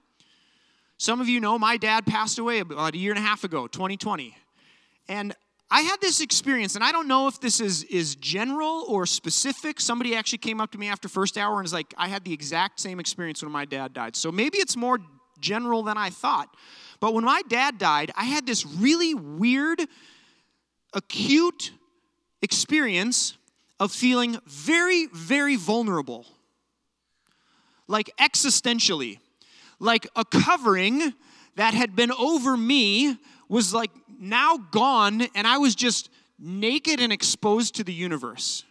some 0.98 1.22
of 1.22 1.28
you 1.28 1.40
know 1.40 1.58
my 1.58 1.78
dad 1.78 2.06
passed 2.06 2.40
away 2.40 2.60
about 2.60 2.94
a 2.94 2.98
year 2.98 3.12
and 3.12 3.20
a 3.20 3.24
half 3.24 3.44
ago 3.44 3.68
2020 3.68 4.36
and 5.08 5.36
I 5.74 5.82
had 5.82 6.00
this 6.02 6.22
experience, 6.22 6.76
and 6.76 6.84
I 6.84 6.92
don't 6.92 7.08
know 7.08 7.28
if 7.28 7.42
this 7.42 7.60
is, 7.60 7.84
is 7.86 8.16
general 8.16 8.86
or 8.88 9.08
specific. 9.08 9.82
Somebody 9.82 10.16
actually 10.16 10.38
came 10.38 10.62
up 10.62 10.72
to 10.74 10.78
me 10.78 10.88
after 10.88 11.08
first 11.08 11.36
hour 11.36 11.56
and 11.56 11.64
was 11.64 11.74
like, 11.74 11.96
I 11.98 12.10
had 12.10 12.24
the 12.24 12.32
exact 12.32 12.80
same 12.80 13.00
experience 13.00 13.42
when 13.42 13.52
my 13.52 13.66
dad 13.66 13.92
died. 13.92 14.16
So 14.16 14.32
maybe 14.32 14.60
it's 14.60 14.78
more 14.78 15.00
general 15.40 15.82
than 15.82 15.98
I 15.98 16.12
thought. 16.12 16.56
But 17.00 17.16
when 17.16 17.24
my 17.24 17.42
dad 17.50 17.80
died, 17.80 18.12
I 18.16 18.26
had 18.26 18.46
this 18.46 18.68
really 18.68 19.16
weird, 19.16 19.82
acute 20.94 21.72
experience 22.42 23.38
of 23.80 23.92
feeling 23.92 24.38
very, 24.46 25.08
very 25.08 25.56
vulnerable. 25.56 26.26
Like 27.88 28.12
existentially. 28.20 29.20
Like 29.80 30.08
a 30.16 30.24
covering 30.24 31.14
that 31.56 31.74
had 31.74 31.96
been 31.96 32.12
over 32.12 32.56
me 32.56 33.18
was 33.50 33.74
like 33.74 33.92
now 34.20 34.58
gone, 34.72 35.28
and 35.36 35.46
I 35.46 35.58
was 35.58 35.76
just 35.76 36.10
naked 36.40 37.00
and 37.00 37.12
exposed 37.12 37.76
to 37.76 37.84
the 37.84 37.94
universe. 37.94 38.64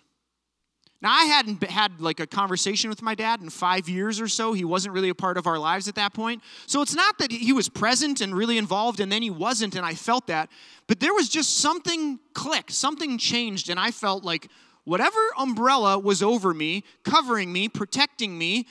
Now, 1.03 1.13
I 1.13 1.25
hadn't 1.25 1.65
had 1.65 2.01
like 2.01 2.21
a 2.21 2.29
conversation 2.29 2.89
with 2.89 3.03
my 3.03 3.17
dad 3.17 3.41
in 3.41 3.51
five 3.51 3.89
years 3.89 4.21
or 4.21 4.29
so. 4.29 4.53
He 4.53 4.65
wasn't 4.65 4.95
really 4.95 5.09
a 5.09 5.15
part 5.17 5.37
of 5.37 5.49
our 5.49 5.59
lives 5.59 5.89
at 5.89 5.97
that 5.97 6.15
point. 6.15 6.43
So 6.67 6.81
it's 6.81 6.95
not 6.95 7.19
that 7.19 7.33
he 7.33 7.53
was 7.53 7.69
present 7.69 8.21
and 8.21 8.33
really 8.33 8.57
involved 8.57 9.01
and 9.01 9.11
then 9.11 9.21
he 9.21 9.31
wasn't, 9.31 9.75
and 9.75 9.85
I 9.85 9.95
felt 9.95 10.29
that. 10.29 10.49
But 10.87 11.01
there 11.01 11.13
was 11.13 11.29
just 11.29 11.57
something 11.59 12.21
clicked, 12.35 12.71
something 12.71 13.19
changed, 13.19 13.69
and 13.69 13.81
I 13.81 13.91
felt 13.91 14.23
like 14.23 14.49
whatever 14.85 15.19
umbrella 15.37 15.99
was 15.99 16.23
over 16.23 16.55
me, 16.55 16.85
covering 17.03 17.53
me, 17.53 17.69
protecting 17.69 18.39
me, 18.39 18.69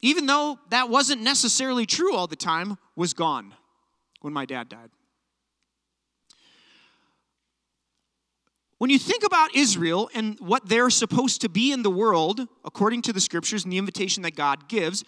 even 0.00 0.26
though 0.26 0.58
that 0.70 0.88
wasn't 0.88 1.22
necessarily 1.22 1.86
true 1.86 2.16
all 2.16 2.26
the 2.26 2.36
time, 2.36 2.78
was 2.96 3.14
gone 3.14 3.54
when 4.22 4.32
my 4.32 4.44
dad 4.44 4.68
died. 4.68 4.90
When 8.78 8.90
you 8.90 8.98
think 8.98 9.24
about 9.24 9.54
Israel 9.54 10.10
and 10.14 10.38
what 10.38 10.68
they're 10.68 10.90
supposed 10.90 11.40
to 11.40 11.48
be 11.48 11.72
in 11.72 11.82
the 11.82 11.90
world, 11.90 12.46
according 12.64 13.02
to 13.02 13.12
the 13.12 13.20
scriptures 13.20 13.64
and 13.64 13.72
the 13.72 13.78
invitation 13.78 14.22
that 14.24 14.36
God 14.36 14.68
gives, 14.68 15.02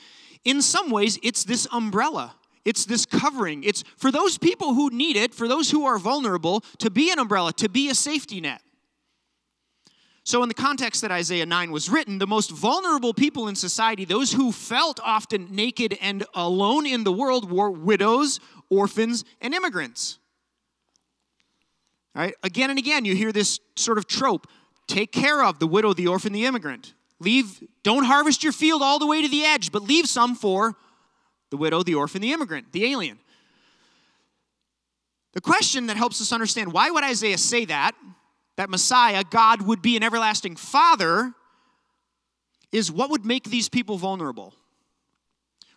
in 0.44 0.62
some 0.62 0.90
ways 0.90 1.18
it's 1.22 1.44
this 1.44 1.66
umbrella. 1.70 2.34
It's 2.64 2.86
this 2.86 3.04
covering. 3.06 3.64
It's 3.64 3.84
for 3.96 4.10
those 4.10 4.38
people 4.38 4.74
who 4.74 4.90
need 4.90 5.16
it, 5.16 5.34
for 5.34 5.48
those 5.48 5.70
who 5.70 5.86
are 5.86 5.98
vulnerable, 5.98 6.62
to 6.78 6.90
be 6.90 7.10
an 7.10 7.18
umbrella, 7.18 7.52
to 7.54 7.68
be 7.68 7.88
a 7.88 7.94
safety 7.94 8.40
net. 8.40 8.62
So, 10.24 10.42
in 10.42 10.48
the 10.48 10.54
context 10.54 11.00
that 11.00 11.10
Isaiah 11.10 11.46
9 11.46 11.70
was 11.70 11.88
written, 11.88 12.18
the 12.18 12.26
most 12.26 12.50
vulnerable 12.50 13.14
people 13.14 13.48
in 13.48 13.54
society, 13.54 14.04
those 14.04 14.32
who 14.32 14.52
felt 14.52 15.00
often 15.02 15.54
naked 15.54 15.96
and 16.02 16.26
alone 16.34 16.84
in 16.84 17.04
the 17.04 17.12
world, 17.12 17.50
were 17.50 17.70
widows, 17.70 18.38
orphans, 18.68 19.24
and 19.40 19.54
immigrants. 19.54 20.18
Right? 22.18 22.34
Again 22.42 22.68
and 22.70 22.80
again, 22.80 23.04
you 23.04 23.14
hear 23.14 23.30
this 23.30 23.60
sort 23.76 23.96
of 23.96 24.08
trope 24.08 24.48
take 24.88 25.12
care 25.12 25.44
of 25.44 25.60
the 25.60 25.68
widow, 25.68 25.92
the 25.92 26.08
orphan, 26.08 26.32
the 26.32 26.46
immigrant. 26.46 26.94
Leave, 27.20 27.62
don't 27.84 28.04
harvest 28.04 28.42
your 28.42 28.52
field 28.52 28.82
all 28.82 28.98
the 28.98 29.06
way 29.06 29.22
to 29.22 29.28
the 29.28 29.44
edge, 29.44 29.70
but 29.70 29.82
leave 29.82 30.06
some 30.06 30.34
for 30.34 30.74
the 31.50 31.56
widow, 31.56 31.84
the 31.84 31.94
orphan, 31.94 32.20
the 32.20 32.32
immigrant, 32.32 32.72
the 32.72 32.86
alien. 32.86 33.20
The 35.34 35.40
question 35.40 35.86
that 35.86 35.96
helps 35.96 36.20
us 36.20 36.32
understand 36.32 36.72
why 36.72 36.90
would 36.90 37.04
Isaiah 37.04 37.38
say 37.38 37.66
that, 37.66 37.92
that 38.56 38.68
Messiah, 38.68 39.22
God, 39.30 39.62
would 39.62 39.80
be 39.80 39.96
an 39.96 40.02
everlasting 40.02 40.56
father, 40.56 41.32
is 42.72 42.90
what 42.90 43.10
would 43.10 43.24
make 43.24 43.44
these 43.44 43.68
people 43.68 43.96
vulnerable? 43.96 44.54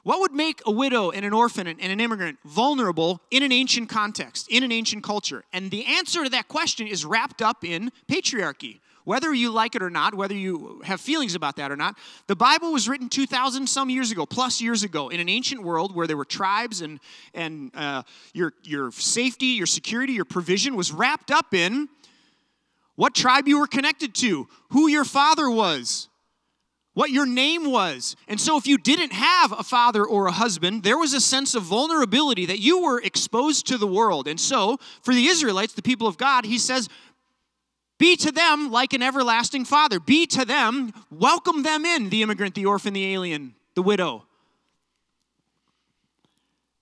What 0.03 0.20
would 0.20 0.34
make 0.34 0.62
a 0.65 0.72
widow 0.72 1.12
and 1.12 1.24
an 1.24 1.34
orphan 1.34 1.67
and 1.67 1.79
an 1.79 2.00
immigrant 2.00 2.39
vulnerable 2.43 3.22
in 3.29 3.43
an 3.43 3.51
ancient 3.51 3.89
context, 3.89 4.48
in 4.50 4.63
an 4.63 4.72
ancient 4.72 5.03
culture? 5.03 5.43
And 5.53 5.70
the 5.70 5.86
answer 5.86 6.24
to 6.24 6.29
that 6.31 6.48
question 6.48 6.88
is 6.88 7.05
wrapped 7.05 7.41
up 7.41 7.63
in 7.63 7.91
patriarchy. 8.08 8.79
Whether 9.03 9.34
you 9.34 9.51
like 9.51 9.75
it 9.75 9.81
or 9.81 9.89
not, 9.89 10.13
whether 10.13 10.36
you 10.36 10.81
have 10.86 11.01
feelings 11.01 11.34
about 11.34 11.55
that 11.55 11.72
or 11.72 11.75
not, 11.75 11.98
the 12.27 12.36
Bible 12.36 12.72
was 12.72 12.88
written 12.88 13.10
2,000 13.10 13.67
some 13.67 13.89
years 13.89 14.12
ago, 14.12 14.25
plus 14.25 14.62
years 14.62 14.84
ago, 14.84 15.10
in 15.10 15.20
an 15.20 15.27
ancient 15.27 15.63
world 15.63 15.96
where 15.96 16.05
there 16.05 16.17
were 16.17 16.25
tribes 16.25 16.81
and, 16.81 17.00
and 17.34 17.72
uh, 17.75 18.03
your, 18.34 18.53
your 18.63 18.91
safety, 18.91 19.48
your 19.48 19.65
security, 19.65 20.13
your 20.13 20.25
provision 20.25 20.75
was 20.75 20.91
wrapped 20.91 21.31
up 21.31 21.53
in 21.53 21.89
what 22.96 23.15
tribe 23.15 23.48
you 23.48 23.60
were 23.60 23.67
connected 23.67 24.13
to, 24.13 24.48
who 24.70 24.88
your 24.88 25.05
father 25.05 25.50
was, 25.50 26.08
what 26.93 27.10
your 27.10 27.25
name 27.25 27.71
was. 27.71 28.15
And 28.27 28.39
so, 28.39 28.57
if 28.57 28.67
you 28.67 28.77
didn't 28.77 29.13
have 29.13 29.51
a 29.51 29.63
father 29.63 30.05
or 30.05 30.27
a 30.27 30.31
husband, 30.31 30.83
there 30.83 30.98
was 30.98 31.13
a 31.13 31.21
sense 31.21 31.55
of 31.55 31.63
vulnerability 31.63 32.45
that 32.48 32.60
you 32.60 32.81
were 32.81 33.01
exposed 33.01 33.67
to 33.67 33.77
the 33.77 33.88
world. 33.88 34.27
And 34.27 34.39
so, 34.39 34.77
for 35.01 35.13
the 35.13 35.25
Israelites, 35.25 35.74
the 35.74 35.81
people 35.81 36.07
of 36.07 36.17
God, 36.17 36.45
he 36.45 36.57
says, 36.57 36.89
be 38.01 38.15
to 38.15 38.31
them 38.31 38.71
like 38.71 38.93
an 38.93 39.03
everlasting 39.03 39.63
father. 39.63 40.00
Be 40.00 40.25
to 40.25 40.43
them, 40.43 40.91
welcome 41.12 41.62
them 41.62 41.86
in, 41.86 42.10
the 42.10 42.24
immigrant, 42.24 42.55
the 42.55 42.65
orphan, 42.65 42.95
the 42.95 43.13
alien, 43.13 43.53
the 43.75 43.83
widow. 43.83 44.25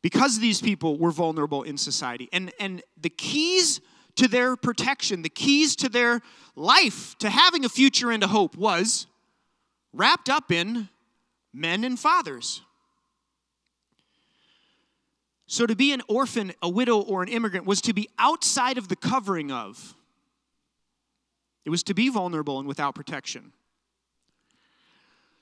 Because 0.02 0.40
these 0.40 0.62
people 0.62 0.98
were 0.98 1.12
vulnerable 1.12 1.64
in 1.64 1.78
society. 1.78 2.30
And, 2.32 2.54
and 2.58 2.82
the 2.98 3.10
keys 3.10 3.82
to 4.16 4.30
their 4.30 4.56
protection, 4.56 5.22
the 5.22 5.30
keys 5.30 5.76
to 5.76 5.90
their 5.90 6.22
life, 6.56 7.18
to 7.18 7.30
having 7.30 7.66
a 7.66 7.70
future 7.70 8.12
and 8.12 8.24
a 8.24 8.28
hope, 8.28 8.56
was 8.56 9.06
wrapped 9.94 10.30
up 10.30 10.52
in 10.52 10.90
men 11.54 11.84
and 11.84 12.00
fathers. 12.00 12.62
So 15.48 15.66
to 15.66 15.76
be 15.76 15.94
an 15.94 16.02
orphan, 16.08 16.54
a 16.62 16.70
widow, 16.70 17.00
or 17.02 17.24
an 17.24 17.30
immigrant 17.30 17.66
was 17.66 17.82
to 17.82 17.94
be 17.94 18.08
outside 18.20 18.78
of 18.78 18.88
the 18.88 18.96
covering 18.96 19.52
of 19.52 19.96
it 21.66 21.70
was 21.70 21.84
to 21.84 21.94
be 21.94 22.10
vulnerable 22.10 22.58
and 22.58 22.68
without 22.68 22.96
protection. 22.96 23.52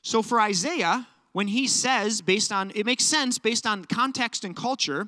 So 0.02 0.22
for 0.22 0.42
Isaiah, 0.42 1.08
when 1.32 1.48
he 1.48 1.68
says, 1.68 2.22
based 2.22 2.52
on, 2.52 2.72
it 2.76 2.86
makes 2.86 3.06
sense 3.06 3.38
based 3.38 3.66
on 3.66 3.86
context 3.86 4.44
and 4.44 4.56
culture, 4.56 5.08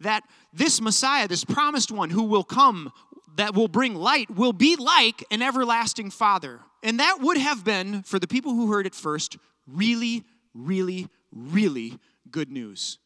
that 0.00 0.24
this 0.52 0.80
Messiah, 0.80 1.28
this 1.28 1.44
promised 1.44 1.92
one 1.92 2.10
who 2.10 2.24
will 2.24 2.44
come, 2.44 2.92
that 3.36 3.54
will 3.54 3.68
bring 3.68 3.94
light, 3.94 4.30
will 4.30 4.52
be 4.52 4.74
like 4.74 5.22
an 5.30 5.42
everlasting 5.42 6.10
Father. 6.10 6.60
And 6.82 7.00
that 7.00 7.18
would 7.20 7.38
have 7.38 7.64
been, 7.64 8.02
for 8.02 8.18
the 8.18 8.28
people 8.28 8.54
who 8.54 8.70
heard 8.70 8.86
it 8.86 8.94
first, 8.94 9.36
really, 9.66 10.24
really, 10.54 11.08
really 11.32 11.98
good 12.30 12.50
news, 12.50 12.98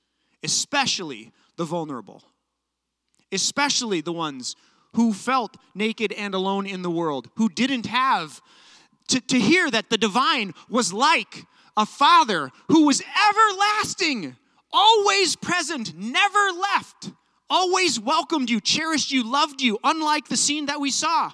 especially 0.43 1.33
the 1.57 1.65
vulnerable, 1.65 2.23
especially 3.33 4.01
the 4.01 4.13
ones 4.13 4.57
who 4.95 5.13
felt 5.13 5.57
naked 5.75 6.13
and 6.13 6.35
alone 6.35 6.67
in 6.67 6.83
the 6.83 6.91
world, 6.91 7.29
who 7.37 7.49
didn't 7.49 7.87
have 7.87 8.41
to, 9.09 9.21
to 9.21 9.39
hear 9.39 9.71
that 9.71 9.91
the 9.91 9.99
divine 9.99 10.53
was 10.69 10.93
like 10.93 11.45
a 11.77 11.87
father 11.87 12.51
who 12.69 12.87
was 12.87 13.03
everlasting, 13.29 14.37
always 14.73 15.37
present, 15.37 15.95
never 15.97 16.51
left, 16.53 17.13
always 17.49 17.99
welcomed 17.99 18.51
you, 18.51 18.61
cherished 18.61 19.11
you, 19.11 19.23
loved 19.29 19.61
you, 19.61 19.79
unlike 19.83 20.29
the 20.29 20.37
scene 20.37 20.67
that 20.67 20.81
we 20.81 20.91
saw. 20.91 21.33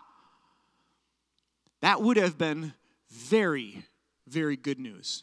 That 1.86 2.02
would 2.02 2.16
have 2.16 2.36
been 2.36 2.74
very, 3.12 3.84
very 4.26 4.56
good 4.56 4.80
news. 4.80 5.22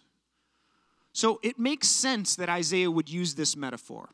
So 1.11 1.41
it 1.43 1.59
makes 1.59 1.89
sense 1.89 2.37
that 2.37 2.47
Isaiah 2.47 2.89
would 2.89 3.09
use 3.09 3.35
this 3.35 3.57
metaphor. 3.57 4.11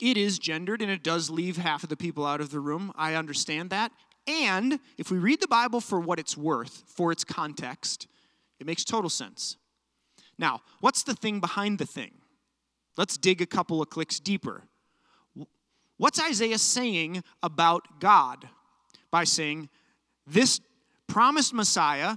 It 0.00 0.16
is 0.16 0.40
gendered 0.40 0.82
and 0.82 0.90
it 0.90 1.04
does 1.04 1.30
leave 1.30 1.58
half 1.58 1.84
of 1.84 1.90
the 1.90 1.96
people 1.96 2.26
out 2.26 2.40
of 2.40 2.50
the 2.50 2.58
room. 2.58 2.90
I 2.96 3.14
understand 3.14 3.70
that. 3.70 3.92
And 4.26 4.80
if 4.98 5.12
we 5.12 5.18
read 5.18 5.40
the 5.40 5.46
Bible 5.46 5.80
for 5.80 6.00
what 6.00 6.18
it's 6.18 6.36
worth, 6.36 6.82
for 6.88 7.12
its 7.12 7.22
context, 7.22 8.08
it 8.58 8.66
makes 8.66 8.82
total 8.82 9.08
sense. 9.08 9.56
Now, 10.36 10.62
what's 10.80 11.04
the 11.04 11.14
thing 11.14 11.38
behind 11.38 11.78
the 11.78 11.86
thing? 11.86 12.14
Let's 12.96 13.16
dig 13.16 13.40
a 13.40 13.46
couple 13.46 13.80
of 13.80 13.90
clicks 13.90 14.18
deeper. 14.18 14.64
What's 15.98 16.20
Isaiah 16.20 16.58
saying 16.58 17.22
about 17.44 18.00
God 18.00 18.48
by 19.12 19.22
saying, 19.22 19.68
This 20.26 20.60
promised 21.12 21.52
Messiah, 21.52 22.16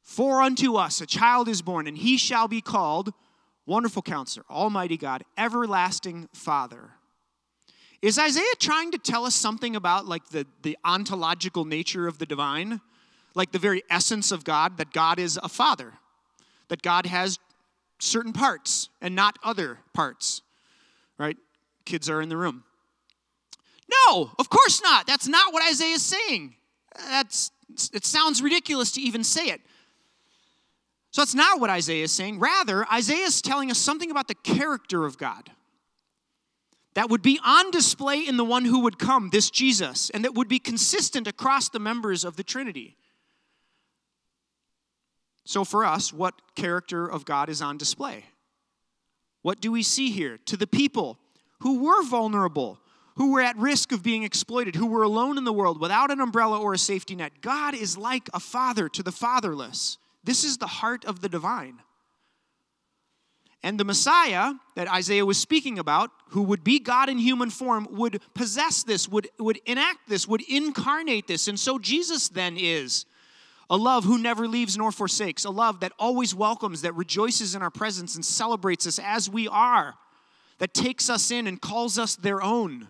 for 0.00 0.40
unto 0.40 0.76
us 0.76 1.02
a 1.02 1.06
child 1.06 1.48
is 1.48 1.60
born, 1.60 1.86
and 1.86 1.98
he 1.98 2.16
shall 2.16 2.48
be 2.48 2.62
called 2.62 3.12
Wonderful 3.66 4.00
counselor, 4.00 4.46
Almighty 4.48 4.96
God, 4.96 5.22
everlasting 5.36 6.26
Father. 6.32 6.92
Is 8.00 8.18
Isaiah 8.18 8.56
trying 8.58 8.90
to 8.92 8.98
tell 8.98 9.26
us 9.26 9.34
something 9.34 9.76
about 9.76 10.06
like 10.06 10.26
the, 10.30 10.46
the 10.62 10.78
ontological 10.82 11.66
nature 11.66 12.08
of 12.08 12.18
the 12.18 12.24
divine? 12.24 12.80
Like 13.34 13.52
the 13.52 13.58
very 13.58 13.82
essence 13.90 14.32
of 14.32 14.44
God, 14.44 14.78
that 14.78 14.92
God 14.92 15.18
is 15.18 15.38
a 15.42 15.48
father, 15.48 15.92
that 16.68 16.80
God 16.80 17.04
has 17.04 17.38
certain 17.98 18.32
parts 18.32 18.88
and 19.02 19.14
not 19.14 19.38
other 19.44 19.78
parts, 19.92 20.40
right? 21.18 21.36
Kids 21.84 22.08
are 22.08 22.22
in 22.22 22.30
the 22.30 22.36
room. 22.38 22.64
No, 24.08 24.30
of 24.38 24.48
course 24.48 24.82
not. 24.82 25.06
That's 25.06 25.28
not 25.28 25.52
what 25.52 25.62
Isaiah 25.68 25.94
is 25.94 26.02
saying. 26.02 26.54
That's, 26.96 27.52
it 27.92 28.04
sounds 28.04 28.42
ridiculous 28.42 28.92
to 28.92 29.00
even 29.00 29.24
say 29.24 29.46
it. 29.46 29.60
So 31.10 31.22
that's 31.22 31.34
not 31.34 31.60
what 31.60 31.70
Isaiah 31.70 32.04
is 32.04 32.12
saying. 32.12 32.38
Rather, 32.38 32.86
Isaiah 32.92 33.26
is 33.26 33.42
telling 33.42 33.70
us 33.70 33.78
something 33.78 34.10
about 34.10 34.28
the 34.28 34.34
character 34.34 35.04
of 35.04 35.18
God 35.18 35.50
that 36.94 37.08
would 37.08 37.22
be 37.22 37.38
on 37.44 37.70
display 37.70 38.26
in 38.26 38.36
the 38.36 38.44
one 38.44 38.64
who 38.64 38.80
would 38.80 38.98
come, 38.98 39.30
this 39.30 39.50
Jesus, 39.50 40.10
and 40.10 40.24
that 40.24 40.34
would 40.34 40.48
be 40.48 40.58
consistent 40.58 41.26
across 41.26 41.68
the 41.68 41.78
members 41.78 42.24
of 42.24 42.36
the 42.36 42.42
Trinity. 42.42 42.96
So, 45.44 45.64
for 45.64 45.84
us, 45.84 46.12
what 46.12 46.34
character 46.54 47.06
of 47.06 47.24
God 47.24 47.48
is 47.48 47.62
on 47.62 47.76
display? 47.76 48.24
What 49.42 49.60
do 49.60 49.72
we 49.72 49.82
see 49.82 50.10
here? 50.10 50.38
To 50.46 50.56
the 50.56 50.66
people 50.66 51.18
who 51.60 51.84
were 51.84 52.02
vulnerable, 52.02 52.78
who 53.16 53.32
were 53.32 53.40
at 53.40 53.56
risk 53.56 53.92
of 53.92 54.02
being 54.02 54.22
exploited, 54.22 54.76
who 54.76 54.86
were 54.86 55.02
alone 55.02 55.38
in 55.38 55.44
the 55.44 55.52
world 55.52 55.80
without 55.80 56.10
an 56.10 56.20
umbrella 56.20 56.60
or 56.60 56.74
a 56.74 56.78
safety 56.78 57.14
net, 57.14 57.40
God 57.40 57.74
is 57.74 57.98
like 57.98 58.28
a 58.32 58.40
father 58.40 58.88
to 58.88 59.02
the 59.02 59.12
fatherless. 59.12 59.98
This 60.24 60.44
is 60.44 60.58
the 60.58 60.66
heart 60.66 61.04
of 61.04 61.20
the 61.20 61.28
divine. 61.28 61.80
And 63.62 63.78
the 63.78 63.84
Messiah 63.84 64.54
that 64.74 64.88
Isaiah 64.88 65.26
was 65.26 65.38
speaking 65.38 65.78
about, 65.78 66.10
who 66.28 66.42
would 66.42 66.64
be 66.64 66.78
God 66.78 67.10
in 67.10 67.18
human 67.18 67.50
form, 67.50 67.86
would 67.90 68.22
possess 68.34 68.82
this, 68.82 69.06
would, 69.08 69.28
would 69.38 69.60
enact 69.66 70.08
this, 70.08 70.26
would 70.26 70.42
incarnate 70.48 71.26
this. 71.26 71.46
And 71.46 71.60
so 71.60 71.78
Jesus 71.78 72.28
then 72.28 72.56
is 72.58 73.04
a 73.68 73.76
love 73.76 74.04
who 74.04 74.18
never 74.18 74.48
leaves 74.48 74.78
nor 74.78 74.90
forsakes, 74.90 75.44
a 75.44 75.50
love 75.50 75.80
that 75.80 75.92
always 75.98 76.34
welcomes, 76.34 76.82
that 76.82 76.94
rejoices 76.94 77.54
in 77.54 77.62
our 77.62 77.70
presence 77.70 78.16
and 78.16 78.24
celebrates 78.24 78.86
us 78.86 78.98
as 78.98 79.28
we 79.28 79.46
are, 79.46 79.94
that 80.58 80.72
takes 80.72 81.10
us 81.10 81.30
in 81.30 81.46
and 81.46 81.60
calls 81.60 81.98
us 81.98 82.16
their 82.16 82.42
own. 82.42 82.88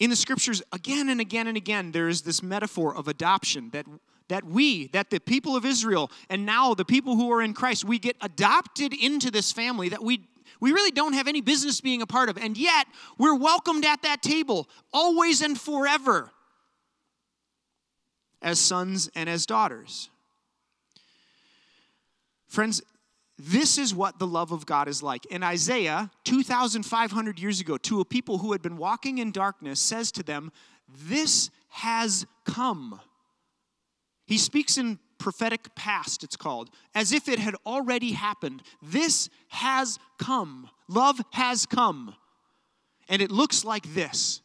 In 0.00 0.10
the 0.10 0.16
scriptures, 0.16 0.62
again 0.72 1.08
and 1.10 1.20
again 1.20 1.46
and 1.46 1.56
again, 1.56 1.92
there 1.92 2.08
is 2.08 2.22
this 2.22 2.42
metaphor 2.42 2.94
of 2.94 3.06
adoption 3.06 3.70
that 3.70 3.86
that 4.30 4.44
we, 4.44 4.86
that 4.88 5.10
the 5.10 5.18
people 5.18 5.56
of 5.56 5.64
Israel, 5.64 6.10
and 6.30 6.46
now 6.46 6.72
the 6.72 6.84
people 6.84 7.16
who 7.16 7.30
are 7.32 7.42
in 7.42 7.52
Christ, 7.52 7.84
we 7.84 7.98
get 7.98 8.16
adopted 8.20 8.94
into 8.94 9.28
this 9.28 9.50
family 9.50 9.88
that 9.88 10.04
we, 10.04 10.22
we 10.60 10.70
really 10.70 10.92
don't 10.92 11.14
have 11.14 11.26
any 11.26 11.40
business 11.40 11.80
being 11.80 12.00
a 12.00 12.06
part 12.06 12.28
of. 12.28 12.38
And 12.38 12.56
yet, 12.56 12.86
we're 13.18 13.34
welcomed 13.34 13.84
at 13.84 14.02
that 14.02 14.22
table 14.22 14.68
always 14.92 15.42
and 15.42 15.60
forever 15.60 16.30
as 18.40 18.60
sons 18.60 19.10
and 19.16 19.28
as 19.28 19.46
daughters. 19.46 20.08
Friends, 22.46 22.82
this 23.42 23.78
is 23.78 23.94
what 23.94 24.18
the 24.18 24.26
love 24.26 24.52
of 24.52 24.66
God 24.66 24.86
is 24.86 25.02
like. 25.02 25.26
And 25.30 25.42
Isaiah, 25.42 26.10
2,500 26.24 27.38
years 27.38 27.60
ago, 27.60 27.78
to 27.78 28.00
a 28.00 28.04
people 28.04 28.38
who 28.38 28.52
had 28.52 28.60
been 28.60 28.76
walking 28.76 29.18
in 29.18 29.32
darkness, 29.32 29.80
says 29.80 30.12
to 30.12 30.22
them, 30.22 30.52
This 31.08 31.50
has 31.68 32.26
come. 32.44 33.00
He 34.26 34.36
speaks 34.36 34.76
in 34.76 34.98
prophetic 35.18 35.74
past, 35.74 36.22
it's 36.22 36.36
called, 36.36 36.70
as 36.94 37.12
if 37.12 37.28
it 37.28 37.38
had 37.38 37.54
already 37.64 38.12
happened. 38.12 38.62
This 38.82 39.30
has 39.48 39.98
come. 40.18 40.68
Love 40.86 41.20
has 41.32 41.64
come. 41.64 42.14
And 43.08 43.22
it 43.22 43.30
looks 43.30 43.64
like 43.64 43.94
this 43.94 44.42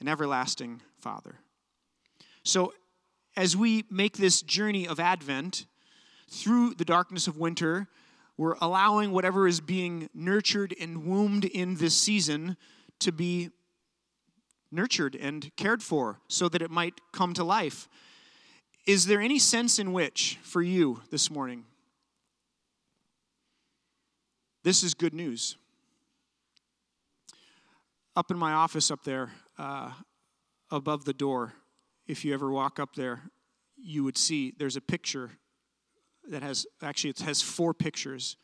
an 0.00 0.08
everlasting 0.08 0.82
Father. 0.98 1.36
So, 2.44 2.72
as 3.36 3.56
we 3.56 3.84
make 3.90 4.16
this 4.16 4.42
journey 4.42 4.86
of 4.86 5.00
Advent 5.00 5.66
through 6.28 6.74
the 6.74 6.84
darkness 6.84 7.26
of 7.26 7.36
winter, 7.36 7.88
we're 8.36 8.56
allowing 8.60 9.12
whatever 9.12 9.48
is 9.48 9.60
being 9.60 10.08
nurtured 10.14 10.74
and 10.80 11.04
wombed 11.04 11.44
in 11.44 11.76
this 11.76 11.96
season 11.96 12.56
to 13.00 13.10
be 13.10 13.50
nurtured 14.70 15.16
and 15.16 15.50
cared 15.56 15.82
for 15.82 16.20
so 16.28 16.48
that 16.48 16.62
it 16.62 16.70
might 16.70 16.94
come 17.12 17.34
to 17.34 17.42
life. 17.42 17.88
Is 18.86 19.06
there 19.06 19.20
any 19.20 19.38
sense 19.38 19.78
in 19.78 19.92
which, 19.92 20.38
for 20.42 20.62
you 20.62 21.02
this 21.10 21.30
morning, 21.30 21.64
this 24.62 24.82
is 24.82 24.94
good 24.94 25.14
news? 25.14 25.56
Up 28.14 28.30
in 28.30 28.38
my 28.38 28.52
office 28.52 28.90
up 28.90 29.04
there, 29.04 29.30
uh, 29.58 29.92
above 30.70 31.04
the 31.04 31.12
door, 31.12 31.54
if 32.06 32.24
you 32.24 32.34
ever 32.34 32.50
walk 32.50 32.78
up 32.78 32.94
there, 32.94 33.22
you 33.76 34.04
would 34.04 34.18
see 34.18 34.52
there's 34.58 34.76
a 34.76 34.80
picture 34.80 35.32
that 36.30 36.42
has 36.42 36.66
actually 36.82 37.10
it 37.10 37.20
has 37.20 37.42
four 37.42 37.74
pictures. 37.74 38.36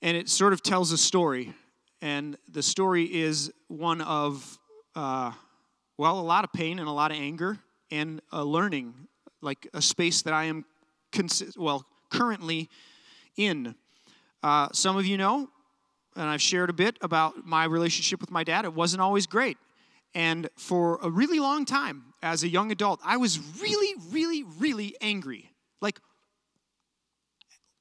And 0.00 0.16
it 0.16 0.28
sort 0.28 0.52
of 0.52 0.62
tells 0.62 0.92
a 0.92 0.98
story. 0.98 1.52
And 2.00 2.36
the 2.48 2.62
story 2.62 3.04
is 3.04 3.52
one 3.66 4.00
of 4.00 4.58
uh, 4.94 5.32
well 5.96 6.18
a 6.18 6.22
lot 6.22 6.44
of 6.44 6.52
pain 6.52 6.78
and 6.78 6.88
a 6.88 6.92
lot 6.92 7.10
of 7.10 7.16
anger 7.16 7.58
and 7.90 8.20
a 8.32 8.44
learning 8.44 8.94
like 9.40 9.68
a 9.72 9.80
space 9.80 10.22
that 10.22 10.34
i 10.34 10.44
am 10.44 10.64
consi- 11.12 11.56
well 11.56 11.84
currently 12.10 12.68
in. 13.36 13.74
Uh, 14.42 14.68
some 14.72 14.96
of 14.96 15.06
you 15.06 15.16
know 15.16 15.48
and 16.16 16.24
i've 16.24 16.42
shared 16.42 16.70
a 16.70 16.72
bit 16.72 16.96
about 17.00 17.44
my 17.44 17.64
relationship 17.64 18.20
with 18.20 18.30
my 18.30 18.44
dad. 18.44 18.64
It 18.64 18.74
wasn't 18.74 19.02
always 19.02 19.26
great. 19.26 19.58
And 20.14 20.48
for 20.56 20.98
a 21.02 21.10
really 21.10 21.38
long 21.38 21.64
time 21.64 22.14
as 22.22 22.42
a 22.42 22.48
young 22.48 22.72
adult 22.72 23.00
i 23.04 23.16
was 23.16 23.38
really 23.60 23.94
really 24.10 24.44
really 24.58 24.96
angry. 25.00 25.50
Like 25.80 26.00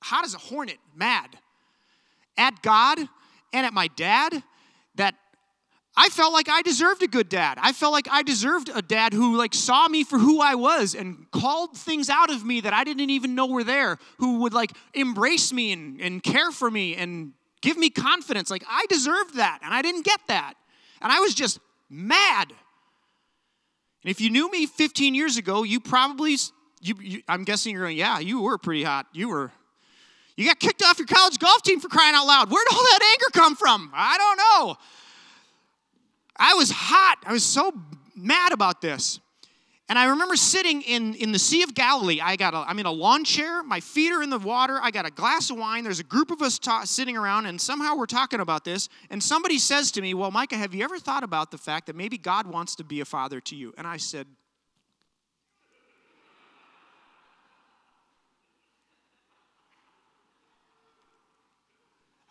hot 0.08 0.26
as 0.26 0.34
a 0.34 0.40
hornet, 0.40 0.78
mad 0.96 1.38
at 2.38 2.62
God 2.62 3.00
and 3.54 3.66
at 3.66 3.74
my 3.74 3.88
dad 3.88 4.44
that 4.96 5.16
I 5.96 6.10
felt 6.10 6.32
like 6.32 6.48
I 6.48 6.62
deserved 6.62 7.02
a 7.02 7.08
good 7.08 7.28
dad. 7.28 7.58
I 7.60 7.74
felt 7.74 7.92
like 7.92 8.08
I 8.10 8.22
deserved 8.22 8.70
a 8.74 8.84
dad 8.84 9.14
who 9.14 9.36
like 9.36 9.56
saw 9.56 9.88
me 9.88 10.04
for 10.04 10.20
who 10.20 10.40
I 10.40 10.54
was 10.54 10.94
and 10.94 11.30
called 11.32 11.76
things 11.76 12.10
out 12.10 12.30
of 12.30 12.46
me 12.46 12.62
that 12.62 12.74
I 12.74 12.84
didn't 12.84 13.10
even 13.10 13.34
know 13.34 13.48
were 13.48 13.64
there, 13.64 13.98
who 14.20 14.42
would 14.42 14.54
like 14.54 14.72
embrace 14.94 15.52
me 15.52 15.72
and, 15.72 16.00
and 16.00 16.22
care 16.22 16.52
for 16.52 16.70
me 16.70 16.96
and 16.96 17.34
give 17.62 17.78
me 17.78 17.90
confidence. 17.90 18.52
Like 18.52 18.64
I 18.70 18.86
deserved 18.90 19.38
that 19.38 19.60
and 19.64 19.74
I 19.74 19.82
didn't 19.82 20.06
get 20.06 20.20
that. 20.28 20.54
And 21.02 21.12
I 21.12 21.20
was 21.20 21.34
just 21.34 21.60
mad. 21.90 22.54
And 24.04 24.12
if 24.12 24.22
you 24.22 24.30
knew 24.30 24.52
me 24.52 24.68
15 24.68 25.16
years 25.16 25.38
ago, 25.38 25.64
you 25.64 25.80
probably 25.80 26.38
you, 26.80 26.96
you 27.02 27.22
I'm 27.28 27.44
guessing 27.44 27.74
you're 27.74 27.86
going, 27.86 27.98
yeah, 27.98 28.20
you 28.20 28.42
were 28.42 28.60
pretty 28.60 28.84
hot. 28.84 29.08
You 29.14 29.30
were 29.30 29.52
you 30.38 30.46
got 30.48 30.60
kicked 30.60 30.84
off 30.84 31.00
your 31.00 31.08
college 31.08 31.40
golf 31.40 31.64
team 31.64 31.80
for 31.80 31.90
crying 31.90 32.16
out 32.16 32.28
loud. 32.28 32.52
Where'd 32.52 32.68
all 32.72 32.84
that 32.84 33.00
anger 33.14 33.32
come 33.34 33.56
from? 33.56 33.92
I 33.94 34.18
don't 34.18 34.38
know. 34.38 34.78
I 36.38 36.54
was 36.54 36.70
hot. 36.70 37.18
I 37.26 37.34
was 37.34 37.44
so 37.44 37.74
mad 38.16 38.54
about 38.54 38.80
this. 38.80 39.20
And 39.90 39.98
I 39.98 40.10
remember 40.10 40.36
sitting 40.36 40.82
in, 40.82 41.16
in 41.16 41.32
the 41.32 41.40
Sea 41.40 41.64
of 41.64 41.74
Galilee. 41.74 42.20
I 42.22 42.36
got 42.36 42.54
a, 42.54 42.58
I'm 42.58 42.78
in 42.78 42.86
a 42.86 42.92
lawn 42.92 43.24
chair. 43.24 43.64
My 43.64 43.80
feet 43.80 44.12
are 44.12 44.22
in 44.22 44.30
the 44.30 44.38
water. 44.38 44.80
I 44.82 44.92
got 44.92 45.06
a 45.06 45.12
glass 45.12 45.50
of 45.50 45.58
wine. 45.58 45.86
There's 45.86 46.02
a 46.02 46.04
group 46.04 46.30
of 46.30 46.42
us 46.42 46.60
ta- 46.60 46.84
sitting 46.84 47.16
around, 47.16 47.46
and 47.46 47.60
somehow 47.60 47.96
we're 47.96 48.06
talking 48.06 48.42
about 48.42 48.66
this. 48.66 48.90
And 49.10 49.24
somebody 49.24 49.58
says 49.58 49.92
to 49.94 50.02
me, 50.02 50.14
Well, 50.14 50.30
Micah, 50.30 50.58
have 50.58 50.76
you 50.76 50.84
ever 50.84 51.00
thought 51.00 51.24
about 51.24 51.52
the 51.52 51.58
fact 51.58 51.88
that 51.88 51.96
maybe 51.96 52.18
God 52.18 52.48
wants 52.48 52.76
to 52.76 52.84
be 52.84 53.00
a 53.00 53.06
father 53.06 53.40
to 53.40 53.56
you? 53.56 53.74
And 53.78 53.88
I 53.88 53.96
said, 53.96 54.28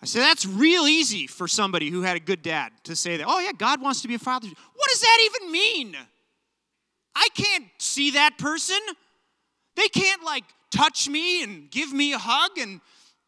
I 0.06 0.08
said, 0.08 0.20
that's 0.20 0.46
real 0.46 0.86
easy 0.86 1.26
for 1.26 1.48
somebody 1.48 1.90
who 1.90 2.02
had 2.02 2.16
a 2.16 2.20
good 2.20 2.40
dad 2.40 2.70
to 2.84 2.94
say 2.94 3.16
that. 3.16 3.26
Oh, 3.26 3.40
yeah, 3.40 3.50
God 3.50 3.82
wants 3.82 4.02
to 4.02 4.08
be 4.08 4.14
a 4.14 4.20
father. 4.20 4.46
What 4.46 4.88
does 4.88 5.00
that 5.00 5.18
even 5.24 5.50
mean? 5.50 5.96
I 7.16 7.26
can't 7.34 7.64
see 7.78 8.12
that 8.12 8.38
person. 8.38 8.78
They 9.74 9.88
can't, 9.88 10.22
like, 10.22 10.44
touch 10.70 11.08
me 11.08 11.42
and 11.42 11.68
give 11.72 11.92
me 11.92 12.12
a 12.12 12.18
hug 12.18 12.56
and, 12.56 12.80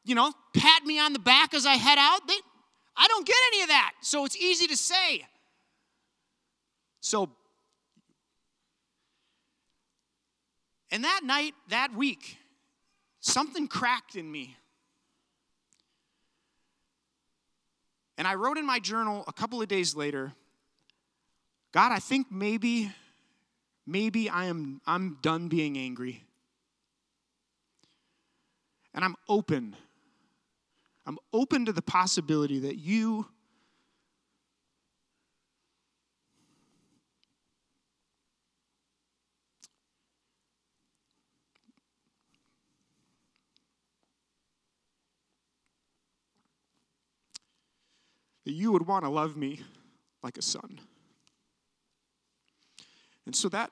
you 0.04 0.14
know, 0.14 0.32
pat 0.54 0.84
me 0.84 1.00
on 1.00 1.12
the 1.12 1.18
back 1.18 1.52
as 1.52 1.66
I 1.66 1.74
head 1.74 1.98
out. 1.98 2.20
They, 2.28 2.38
I 2.96 3.08
don't 3.08 3.26
get 3.26 3.36
any 3.48 3.62
of 3.62 3.68
that. 3.70 3.94
So 4.00 4.24
it's 4.24 4.36
easy 4.36 4.68
to 4.68 4.76
say. 4.76 5.26
So, 7.00 7.28
and 10.92 11.02
that 11.02 11.22
night, 11.24 11.54
that 11.70 11.92
week, 11.92 12.36
something 13.18 13.66
cracked 13.66 14.14
in 14.14 14.30
me. 14.30 14.54
And 18.18 18.26
I 18.26 18.34
wrote 18.34 18.58
in 18.58 18.66
my 18.66 18.80
journal 18.80 19.24
a 19.28 19.32
couple 19.32 19.62
of 19.62 19.68
days 19.68 19.94
later, 19.94 20.32
God, 21.72 21.92
I 21.92 22.00
think 22.00 22.26
maybe, 22.32 22.90
maybe 23.86 24.28
I 24.28 24.46
am 24.46 24.80
I'm 24.86 25.18
done 25.22 25.48
being 25.48 25.78
angry. 25.78 26.24
And 28.92 29.04
I'm 29.04 29.14
open. 29.28 29.76
I'm 31.06 31.18
open 31.32 31.64
to 31.66 31.72
the 31.72 31.80
possibility 31.80 32.58
that 32.60 32.76
you 32.76 33.28
that 48.48 48.54
you 48.54 48.72
would 48.72 48.86
want 48.86 49.04
to 49.04 49.10
love 49.10 49.36
me 49.36 49.60
like 50.22 50.38
a 50.38 50.42
son. 50.42 50.80
And 53.26 53.36
so 53.36 53.50
that 53.50 53.70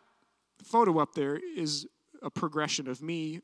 photo 0.63 0.99
up 0.99 1.15
there 1.15 1.41
is 1.57 1.87
a 2.21 2.29
progression 2.29 2.87
of 2.87 3.01
me 3.01 3.41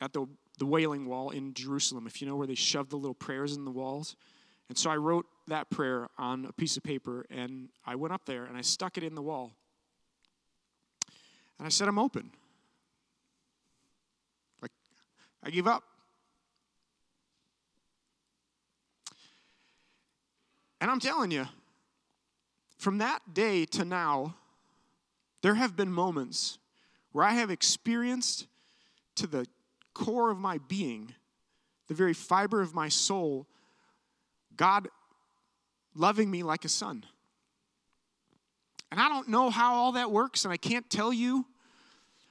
at 0.00 0.12
the, 0.12 0.26
the 0.58 0.66
Wailing 0.66 1.06
Wall 1.06 1.30
in 1.30 1.54
Jerusalem, 1.54 2.08
if 2.08 2.20
you 2.20 2.26
know 2.26 2.34
where 2.34 2.48
they 2.48 2.56
shove 2.56 2.88
the 2.88 2.96
little 2.96 3.14
prayers 3.14 3.54
in 3.54 3.64
the 3.64 3.70
walls. 3.70 4.16
And 4.68 4.76
so 4.76 4.90
I 4.90 4.96
wrote 4.96 5.26
that 5.46 5.70
prayer 5.70 6.08
on 6.18 6.44
a 6.44 6.52
piece 6.52 6.76
of 6.76 6.82
paper 6.82 7.24
and 7.30 7.68
I 7.86 7.94
went 7.94 8.12
up 8.12 8.24
there 8.26 8.44
and 8.44 8.56
I 8.56 8.62
stuck 8.62 8.96
it 8.96 9.04
in 9.04 9.14
the 9.14 9.22
wall. 9.22 9.52
And 11.58 11.66
I 11.66 11.70
said, 11.70 11.86
I'm 11.86 12.00
open. 12.00 12.32
Like, 14.60 14.72
I 15.44 15.50
give 15.50 15.68
up. 15.68 15.84
And 20.80 20.90
I'm 20.90 21.00
telling 21.00 21.30
you, 21.30 21.46
from 22.78 22.98
that 22.98 23.34
day 23.34 23.64
to 23.66 23.84
now, 23.84 24.36
there 25.42 25.54
have 25.54 25.76
been 25.76 25.92
moments 25.92 26.58
where 27.12 27.24
I 27.24 27.32
have 27.32 27.50
experienced 27.50 28.46
to 29.16 29.26
the 29.26 29.46
core 29.94 30.30
of 30.30 30.38
my 30.38 30.58
being, 30.68 31.14
the 31.88 31.94
very 31.94 32.14
fiber 32.14 32.60
of 32.60 32.74
my 32.74 32.88
soul, 32.88 33.46
God 34.56 34.88
loving 35.94 36.30
me 36.30 36.42
like 36.42 36.64
a 36.64 36.68
son. 36.68 37.04
And 38.90 39.00
I 39.00 39.08
don't 39.08 39.28
know 39.28 39.50
how 39.50 39.74
all 39.74 39.92
that 39.92 40.10
works, 40.10 40.44
and 40.44 40.52
I 40.52 40.56
can't 40.56 40.88
tell 40.88 41.12
you, 41.12 41.44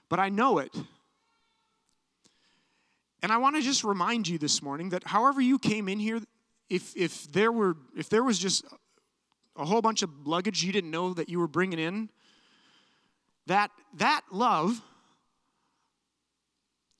but 0.09 0.19
I 0.19 0.29
know 0.29 0.59
it. 0.59 0.73
And 3.21 3.31
I 3.31 3.37
want 3.37 3.55
to 3.57 3.61
just 3.61 3.83
remind 3.83 4.27
you 4.27 4.37
this 4.37 4.61
morning 4.61 4.89
that 4.89 5.03
however 5.05 5.41
you 5.41 5.59
came 5.59 5.89
in 5.89 5.99
here 5.99 6.21
if 6.69 6.95
if 6.95 7.31
there 7.31 7.51
were 7.51 7.77
if 7.95 8.09
there 8.09 8.23
was 8.23 8.39
just 8.39 8.65
a 9.55 9.65
whole 9.65 9.81
bunch 9.81 10.03
of 10.03 10.27
luggage 10.27 10.63
you 10.63 10.71
didn't 10.71 10.91
know 10.91 11.13
that 11.13 11.29
you 11.29 11.39
were 11.39 11.47
bringing 11.47 11.79
in 11.79 12.09
that 13.47 13.71
that 13.95 14.21
love 14.31 14.81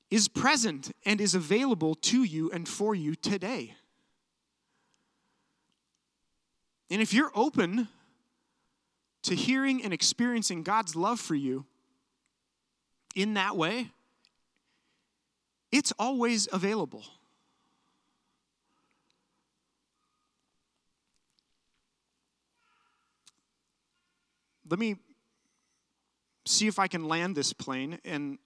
is 0.09 0.27
present 0.27 0.91
and 1.05 1.19
is 1.19 1.35
available 1.35 1.93
to 1.95 2.23
you 2.23 2.49
and 2.51 2.67
for 2.67 2.95
you 2.95 3.13
today. 3.13 3.75
And 6.89 7.01
if 7.01 7.13
you're 7.13 7.31
open 7.35 7.89
to 9.23 9.35
hearing 9.35 9.83
and 9.83 9.93
experiencing 9.93 10.63
God's 10.63 10.95
love 10.95 11.19
for 11.19 11.35
you 11.35 11.65
in 13.15 13.33
that 13.33 13.57
way 13.57 13.91
it's 15.71 15.91
always 15.99 16.47
available 16.53 17.03
let 24.69 24.79
me 24.79 24.95
see 26.45 26.67
if 26.67 26.79
I 26.79 26.87
can 26.87 27.07
land 27.07 27.35
this 27.35 27.53
plane. 27.53 27.99
And 28.05 28.37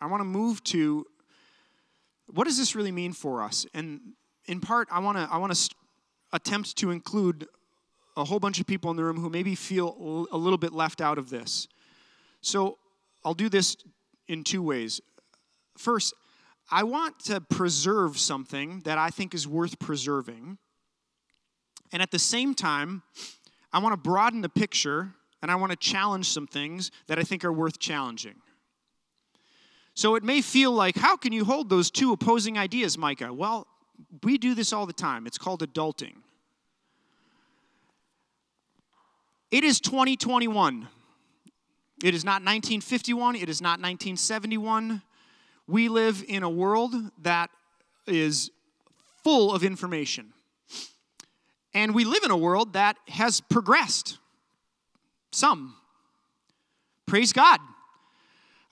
I 0.00 0.06
want 0.06 0.20
to 0.20 0.24
move 0.24 0.62
to 0.64 1.06
what 2.32 2.44
does 2.44 2.56
this 2.56 2.74
really 2.74 2.92
mean 2.92 3.12
for 3.12 3.42
us? 3.42 3.66
And 3.74 4.00
in 4.46 4.60
part, 4.60 4.88
I 4.90 5.00
want 5.00 5.18
to 5.18 5.28
I 5.30 5.38
want 5.38 5.54
to 5.54 5.74
attempt 6.32 6.76
to 6.78 6.90
include 6.90 7.46
a 8.16 8.24
whole 8.24 8.38
bunch 8.38 8.60
of 8.60 8.66
people 8.66 8.90
in 8.90 8.96
the 8.96 9.04
room 9.04 9.18
who 9.18 9.30
maybe 9.30 9.54
feel 9.54 10.26
a 10.30 10.36
little 10.36 10.58
bit 10.58 10.72
left 10.72 11.00
out 11.00 11.18
of 11.18 11.30
this. 11.30 11.68
So 12.40 12.78
I'll 13.24 13.34
do 13.34 13.48
this 13.48 13.76
in 14.28 14.44
two 14.44 14.62
ways. 14.62 15.00
First, 15.76 16.14
I 16.70 16.84
want 16.84 17.18
to 17.24 17.40
preserve 17.40 18.18
something 18.18 18.80
that 18.80 18.98
I 18.98 19.10
think 19.10 19.34
is 19.34 19.46
worth 19.46 19.78
preserving. 19.78 20.58
And 21.92 22.02
at 22.02 22.10
the 22.10 22.18
same 22.18 22.54
time, 22.54 23.02
I 23.72 23.80
want 23.80 23.92
to 23.92 23.96
broaden 23.96 24.40
the 24.40 24.48
picture 24.48 25.14
and 25.42 25.50
I 25.50 25.54
want 25.54 25.72
to 25.72 25.76
challenge 25.76 26.28
some 26.28 26.46
things 26.46 26.90
that 27.06 27.18
I 27.18 27.22
think 27.22 27.44
are 27.44 27.52
worth 27.52 27.78
challenging. 27.78 28.36
So 29.94 30.14
it 30.14 30.22
may 30.22 30.40
feel 30.40 30.72
like, 30.72 30.96
how 30.96 31.16
can 31.16 31.32
you 31.32 31.44
hold 31.44 31.68
those 31.68 31.90
two 31.90 32.12
opposing 32.12 32.56
ideas, 32.56 32.96
Micah? 32.96 33.32
Well, 33.32 33.66
we 34.22 34.38
do 34.38 34.54
this 34.54 34.72
all 34.72 34.86
the 34.86 34.92
time. 34.92 35.26
It's 35.26 35.38
called 35.38 35.62
adulting. 35.62 36.14
It 39.50 39.64
is 39.64 39.80
2021. 39.80 40.88
It 42.02 42.14
is 42.14 42.24
not 42.24 42.34
1951. 42.34 43.36
It 43.36 43.48
is 43.48 43.60
not 43.60 43.80
1971. 43.80 45.02
We 45.66 45.88
live 45.88 46.24
in 46.26 46.42
a 46.42 46.48
world 46.48 46.94
that 47.22 47.50
is 48.06 48.50
full 49.22 49.52
of 49.52 49.64
information. 49.64 50.32
And 51.74 51.94
we 51.94 52.04
live 52.04 52.22
in 52.24 52.30
a 52.30 52.36
world 52.36 52.72
that 52.72 52.96
has 53.08 53.40
progressed. 53.40 54.18
Some. 55.32 55.76
Praise 57.06 57.32
God. 57.32 57.60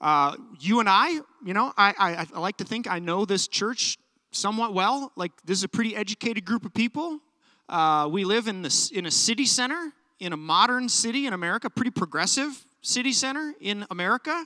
Uh, 0.00 0.36
you 0.60 0.80
and 0.80 0.88
I, 0.88 1.10
you 1.44 1.54
know, 1.54 1.72
I, 1.76 1.94
I, 1.98 2.26
I 2.34 2.38
like 2.38 2.56
to 2.58 2.64
think 2.64 2.88
I 2.88 2.98
know 2.98 3.24
this 3.24 3.48
church 3.48 3.98
somewhat 4.30 4.74
well. 4.74 5.12
Like, 5.16 5.32
this 5.44 5.58
is 5.58 5.64
a 5.64 5.68
pretty 5.68 5.96
educated 5.96 6.44
group 6.44 6.64
of 6.64 6.72
people. 6.74 7.20
Uh, 7.68 8.08
we 8.10 8.24
live 8.24 8.48
in, 8.48 8.62
this, 8.62 8.90
in 8.90 9.06
a 9.06 9.10
city 9.10 9.44
center, 9.44 9.92
in 10.20 10.32
a 10.32 10.36
modern 10.36 10.88
city 10.88 11.26
in 11.26 11.32
America, 11.32 11.68
pretty 11.68 11.90
progressive 11.90 12.64
city 12.80 13.12
center 13.12 13.54
in 13.60 13.84
America. 13.90 14.44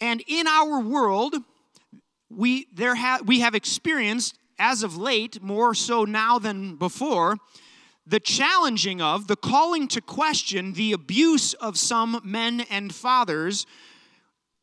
And 0.00 0.22
in 0.26 0.46
our 0.46 0.80
world, 0.80 1.36
we, 2.28 2.66
there 2.74 2.94
ha- 2.94 3.20
we 3.24 3.40
have 3.40 3.54
experienced, 3.54 4.36
as 4.58 4.82
of 4.82 4.96
late, 4.96 5.42
more 5.42 5.74
so 5.74 6.04
now 6.04 6.38
than 6.38 6.76
before, 6.76 7.36
the 8.06 8.20
challenging 8.20 9.02
of, 9.02 9.26
the 9.26 9.36
calling 9.36 9.88
to 9.88 10.00
question 10.00 10.74
the 10.74 10.92
abuse 10.92 11.54
of 11.54 11.76
some 11.76 12.20
men 12.24 12.60
and 12.70 12.94
fathers 12.94 13.66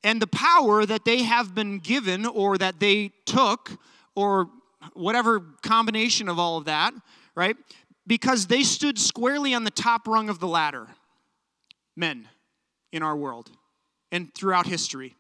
and 0.04 0.22
the 0.22 0.28
power 0.28 0.86
that 0.86 1.06
they 1.06 1.24
have 1.24 1.54
been 1.54 1.80
given 1.80 2.26
or 2.26 2.58
that 2.58 2.80
they 2.80 3.12
took 3.26 3.72
or 4.16 4.50
whatever 4.94 5.42
combination 5.62 6.30
of 6.30 6.40
all 6.40 6.58
of 6.58 6.66
that, 6.66 6.94
right? 7.36 7.56
Because 8.06 8.48
they 8.48 8.64
stood 8.64 9.00
squarely 9.00 9.54
on 9.54 9.64
the 9.64 9.72
top 9.72 10.08
rung 10.08 10.30
of 10.30 10.40
the 10.40 10.48
ladder, 10.48 10.88
men 11.96 12.28
in 12.92 13.04
our 13.04 13.16
world 13.16 13.50
and 14.12 14.34
throughout 14.34 14.68
history. 14.68 15.16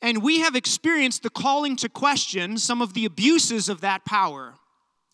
And 0.00 0.22
we 0.22 0.40
have 0.40 0.54
experienced 0.54 1.22
the 1.22 1.30
calling 1.30 1.76
to 1.76 1.88
question 1.88 2.56
some 2.58 2.80
of 2.80 2.94
the 2.94 3.04
abuses 3.04 3.68
of 3.68 3.80
that 3.80 4.04
power. 4.04 4.54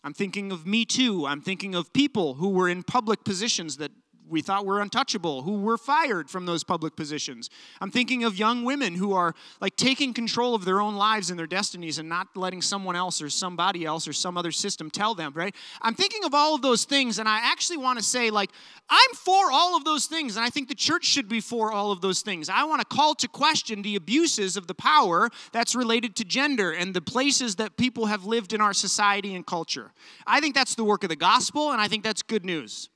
I'm 0.05 0.13
thinking 0.13 0.51
of 0.51 0.67
Me 0.67 0.85
Too. 0.85 1.25
I'm 1.25 1.41
thinking 1.41 1.73
of 1.73 1.91
people 1.91 2.35
who 2.35 2.49
were 2.49 2.69
in 2.69 2.83
public 2.83 3.23
positions 3.23 3.77
that 3.77 3.91
we 4.27 4.41
thought 4.41 4.65
were 4.65 4.81
untouchable, 4.81 5.43
who 5.43 5.61
were 5.61 5.77
fired 5.77 6.29
from 6.29 6.45
those 6.45 6.63
public 6.63 6.95
positions. 6.95 7.49
I'm 7.81 7.91
thinking 7.91 8.23
of 8.23 8.37
young 8.37 8.63
women 8.63 8.95
who 8.95 9.13
are 9.13 9.33
like 9.61 9.75
taking 9.75 10.13
control 10.13 10.55
of 10.55 10.65
their 10.65 10.81
own 10.81 10.95
lives 10.95 11.29
and 11.29 11.39
their 11.39 11.47
destinies 11.47 11.99
and 11.99 12.09
not 12.09 12.35
letting 12.35 12.61
someone 12.61 12.95
else 12.95 13.21
or 13.21 13.29
somebody 13.29 13.85
else 13.85 14.07
or 14.07 14.13
some 14.13 14.37
other 14.37 14.51
system 14.51 14.89
tell 14.89 15.15
them, 15.15 15.33
right? 15.35 15.55
I'm 15.81 15.95
thinking 15.95 16.23
of 16.23 16.33
all 16.33 16.55
of 16.55 16.61
those 16.61 16.85
things, 16.85 17.19
and 17.19 17.29
I 17.29 17.39
actually 17.43 17.77
want 17.77 17.99
to 17.99 18.03
say, 18.03 18.29
like, 18.29 18.51
I'm 18.89 19.13
for 19.15 19.51
all 19.51 19.75
of 19.75 19.83
those 19.83 20.05
things, 20.05 20.35
and 20.35 20.45
I 20.45 20.49
think 20.49 20.67
the 20.69 20.75
church 20.75 21.05
should 21.05 21.27
be 21.27 21.39
for 21.39 21.71
all 21.71 21.91
of 21.91 22.01
those 22.01 22.21
things. 22.21 22.49
I 22.49 22.63
want 22.63 22.81
to 22.81 22.95
call 22.95 23.15
to 23.15 23.27
question 23.27 23.81
the 23.81 23.95
abuses 23.95 24.57
of 24.57 24.67
the 24.67 24.75
power 24.75 25.29
that's 25.51 25.75
related 25.75 26.15
to 26.17 26.25
gender 26.25 26.71
and 26.71 26.93
the 26.93 27.01
places 27.01 27.55
that 27.57 27.77
people 27.77 28.07
have 28.07 28.25
lived 28.25 28.53
in 28.53 28.61
our 28.61 28.73
society 28.73 29.35
and 29.35 29.45
culture. 29.45 29.91
I 30.25 30.39
think 30.39 30.55
that's 30.55 30.75
the 30.75 30.83
work 30.83 31.03
of 31.03 31.09
the 31.09 31.15
gospel, 31.15 31.71
and 31.71 31.81
I 31.81 31.87
think 31.87 32.03
that's 32.03 32.21
good 32.21 32.45
news. 32.45 32.89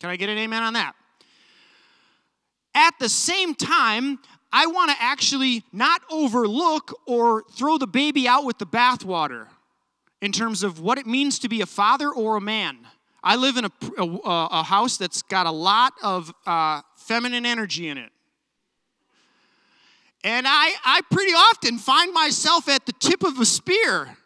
Can 0.00 0.10
I 0.10 0.16
get 0.16 0.28
an 0.28 0.38
amen 0.38 0.62
on 0.62 0.72
that? 0.74 0.94
At 2.74 2.94
the 2.98 3.08
same 3.08 3.54
time, 3.54 4.18
I 4.52 4.66
want 4.66 4.90
to 4.90 4.96
actually 5.00 5.64
not 5.72 6.02
overlook 6.10 6.98
or 7.06 7.44
throw 7.52 7.78
the 7.78 7.86
baby 7.86 8.26
out 8.28 8.44
with 8.44 8.58
the 8.58 8.66
bathwater 8.66 9.46
in 10.20 10.32
terms 10.32 10.62
of 10.62 10.80
what 10.80 10.98
it 10.98 11.06
means 11.06 11.38
to 11.40 11.48
be 11.48 11.60
a 11.60 11.66
father 11.66 12.08
or 12.08 12.36
a 12.36 12.40
man. 12.40 12.78
I 13.22 13.36
live 13.36 13.56
in 13.56 13.64
a, 13.64 13.70
a, 13.98 14.48
a 14.50 14.62
house 14.62 14.96
that's 14.96 15.22
got 15.22 15.46
a 15.46 15.50
lot 15.50 15.94
of 16.02 16.32
uh, 16.46 16.82
feminine 16.96 17.46
energy 17.46 17.88
in 17.88 17.98
it. 17.98 18.10
And 20.22 20.46
I, 20.48 20.72
I 20.84 21.00
pretty 21.10 21.32
often 21.32 21.78
find 21.78 22.12
myself 22.12 22.68
at 22.68 22.86
the 22.86 22.92
tip 22.92 23.22
of 23.22 23.38
a 23.38 23.44
spear 23.44 24.16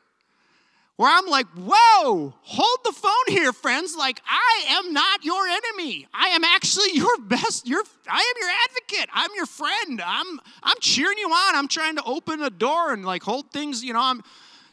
where 0.98 1.16
I'm 1.16 1.26
like, 1.26 1.46
whoa, 1.56 2.34
hold 2.42 2.78
the 2.84 2.90
phone 2.90 3.12
here, 3.28 3.52
friends. 3.52 3.94
Like, 3.96 4.20
I 4.26 4.64
am 4.70 4.92
not 4.92 5.24
your 5.24 5.46
enemy. 5.46 6.08
I 6.12 6.30
am 6.30 6.42
actually 6.42 6.90
your 6.94 7.16
best, 7.18 7.68
your 7.68 7.82
I 8.10 8.18
am 8.18 8.34
your 8.40 8.50
advocate. 8.64 9.08
I'm 9.12 9.30
your 9.36 9.46
friend. 9.46 10.02
I'm 10.04 10.40
I'm 10.60 10.76
cheering 10.80 11.16
you 11.18 11.28
on. 11.28 11.54
I'm 11.54 11.68
trying 11.68 11.94
to 11.96 12.02
open 12.04 12.42
a 12.42 12.50
door 12.50 12.92
and 12.92 13.04
like 13.04 13.22
hold 13.22 13.52
things, 13.52 13.84
you 13.84 13.92
know, 13.92 14.02
I'm 14.02 14.22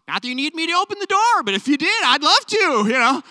not 0.08 0.24
that 0.24 0.28
you 0.28 0.34
need 0.34 0.56
me 0.56 0.66
to 0.66 0.74
open 0.74 0.98
the 1.00 1.06
door, 1.06 1.44
but 1.44 1.54
if 1.54 1.68
you 1.68 1.78
did, 1.78 2.04
I'd 2.04 2.24
love 2.24 2.46
to, 2.48 2.58
you 2.88 3.00
know. 3.00 3.22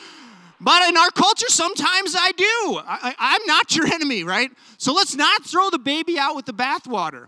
But 0.60 0.88
in 0.88 0.96
our 0.96 1.10
culture, 1.10 1.48
sometimes 1.48 2.14
I 2.16 2.30
do. 2.32 2.80
I, 2.86 3.14
I'm 3.18 3.44
not 3.46 3.74
your 3.74 3.86
enemy, 3.86 4.22
right? 4.22 4.50
So 4.78 4.92
let's 4.92 5.16
not 5.16 5.44
throw 5.44 5.68
the 5.68 5.80
baby 5.80 6.16
out 6.16 6.36
with 6.36 6.46
the 6.46 6.54
bathwater. 6.54 7.26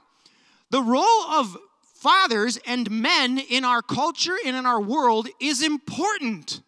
The 0.70 0.80
role 0.80 1.22
of 1.32 1.56
fathers 2.06 2.56
and 2.68 2.88
men 2.88 3.36
in 3.36 3.64
our 3.64 3.82
culture 3.82 4.36
and 4.46 4.56
in 4.56 4.64
our 4.64 4.80
world 4.80 5.26
is 5.40 5.60
important. 5.60 6.62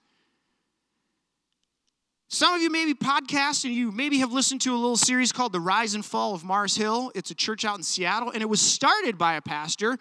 Some 2.26 2.54
of 2.54 2.60
you 2.60 2.68
maybe 2.70 2.92
podcast 2.92 3.64
and 3.64 3.72
you 3.72 3.92
maybe 3.92 4.18
have 4.18 4.32
listened 4.32 4.62
to 4.62 4.72
a 4.72 4.74
little 4.74 4.96
series 4.96 5.30
called 5.30 5.52
The 5.52 5.60
Rise 5.60 5.94
and 5.94 6.04
Fall 6.04 6.34
of 6.34 6.42
Mars 6.42 6.74
Hill. 6.74 7.12
It's 7.14 7.30
a 7.30 7.36
church 7.36 7.64
out 7.64 7.76
in 7.76 7.84
Seattle, 7.84 8.32
and 8.32 8.42
it 8.42 8.48
was 8.48 8.60
started 8.60 9.16
by 9.16 9.34
a 9.34 9.40
pastor 9.40 9.96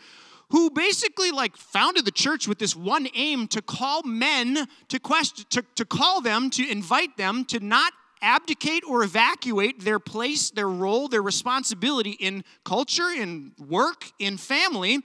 who 0.50 0.71
basically 0.71 1.30
like 1.30 1.56
founded 1.56 2.06
the 2.06 2.12
church 2.12 2.47
with 2.47 2.58
this 2.58 2.76
one 2.76 3.08
aim 3.13 3.47
to 3.50 3.62
call 3.62 4.02
men 4.02 4.67
to 4.88 5.00
question 5.00 5.45
to, 5.52 5.63
to 5.76 5.86
call 5.86 6.19
them 6.19 6.50
to 6.50 6.67
invite 6.67 7.15
them 7.15 7.45
to 7.45 7.60
not 7.60 7.93
abdicate 8.21 8.84
or 8.88 9.03
evacuate 9.03 9.82
their 9.82 9.99
place, 9.99 10.49
their 10.49 10.69
role, 10.69 11.08
their 11.08 11.21
responsibility 11.21 12.12
in 12.12 12.43
culture, 12.63 13.10
in 13.10 13.51
work, 13.58 14.06
in 14.19 14.38
family. 14.38 14.99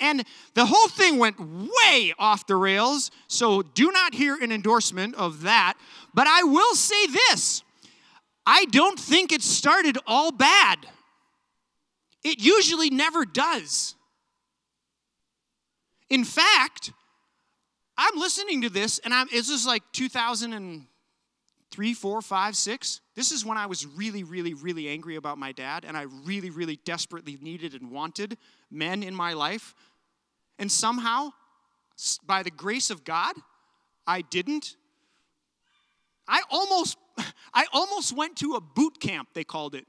And 0.00 0.24
the 0.54 0.66
whole 0.66 0.88
thing 0.88 1.18
went 1.18 1.36
way 1.40 2.14
off 2.18 2.46
the 2.46 2.56
rails. 2.56 3.10
So 3.28 3.62
do 3.62 3.90
not 3.90 4.14
hear 4.14 4.36
an 4.36 4.52
endorsement 4.52 5.14
of 5.16 5.42
that. 5.42 5.74
But 6.14 6.26
I 6.26 6.42
will 6.44 6.74
say 6.74 7.06
this 7.06 7.62
I 8.46 8.66
don't 8.66 8.98
think 8.98 9.32
it 9.32 9.42
started 9.42 9.98
all 10.06 10.32
bad. 10.32 10.78
It 12.22 12.40
usually 12.40 12.90
never 12.90 13.24
does. 13.24 13.94
In 16.08 16.24
fact, 16.24 16.92
I'm 17.96 18.18
listening 18.18 18.62
to 18.62 18.70
this, 18.70 18.98
and 18.98 19.14
I'm, 19.14 19.28
it's 19.30 19.48
just 19.48 19.66
like 19.66 19.82
2000 19.92 20.52
and 20.52 20.86
three, 21.74 21.92
four, 21.92 22.22
five, 22.22 22.54
six. 22.54 23.00
This 23.16 23.32
is 23.32 23.44
when 23.44 23.58
I 23.58 23.66
was 23.66 23.84
really, 23.84 24.22
really, 24.22 24.54
really 24.54 24.88
angry 24.88 25.16
about 25.16 25.38
my 25.38 25.50
dad, 25.50 25.84
and 25.84 25.96
I 25.96 26.02
really, 26.24 26.50
really 26.50 26.78
desperately 26.84 27.36
needed 27.40 27.74
and 27.74 27.90
wanted 27.90 28.38
men 28.70 29.02
in 29.02 29.12
my 29.12 29.32
life. 29.32 29.74
And 30.56 30.70
somehow, 30.70 31.30
by 32.24 32.44
the 32.44 32.52
grace 32.52 32.90
of 32.90 33.02
God, 33.02 33.34
I 34.06 34.22
didn't. 34.22 34.76
I 36.28 36.42
almost, 36.48 36.96
I 37.54 37.66
almost 37.72 38.16
went 38.16 38.36
to 38.36 38.54
a 38.54 38.60
boot 38.60 39.00
camp, 39.00 39.30
they 39.34 39.42
called 39.42 39.74
it, 39.74 39.86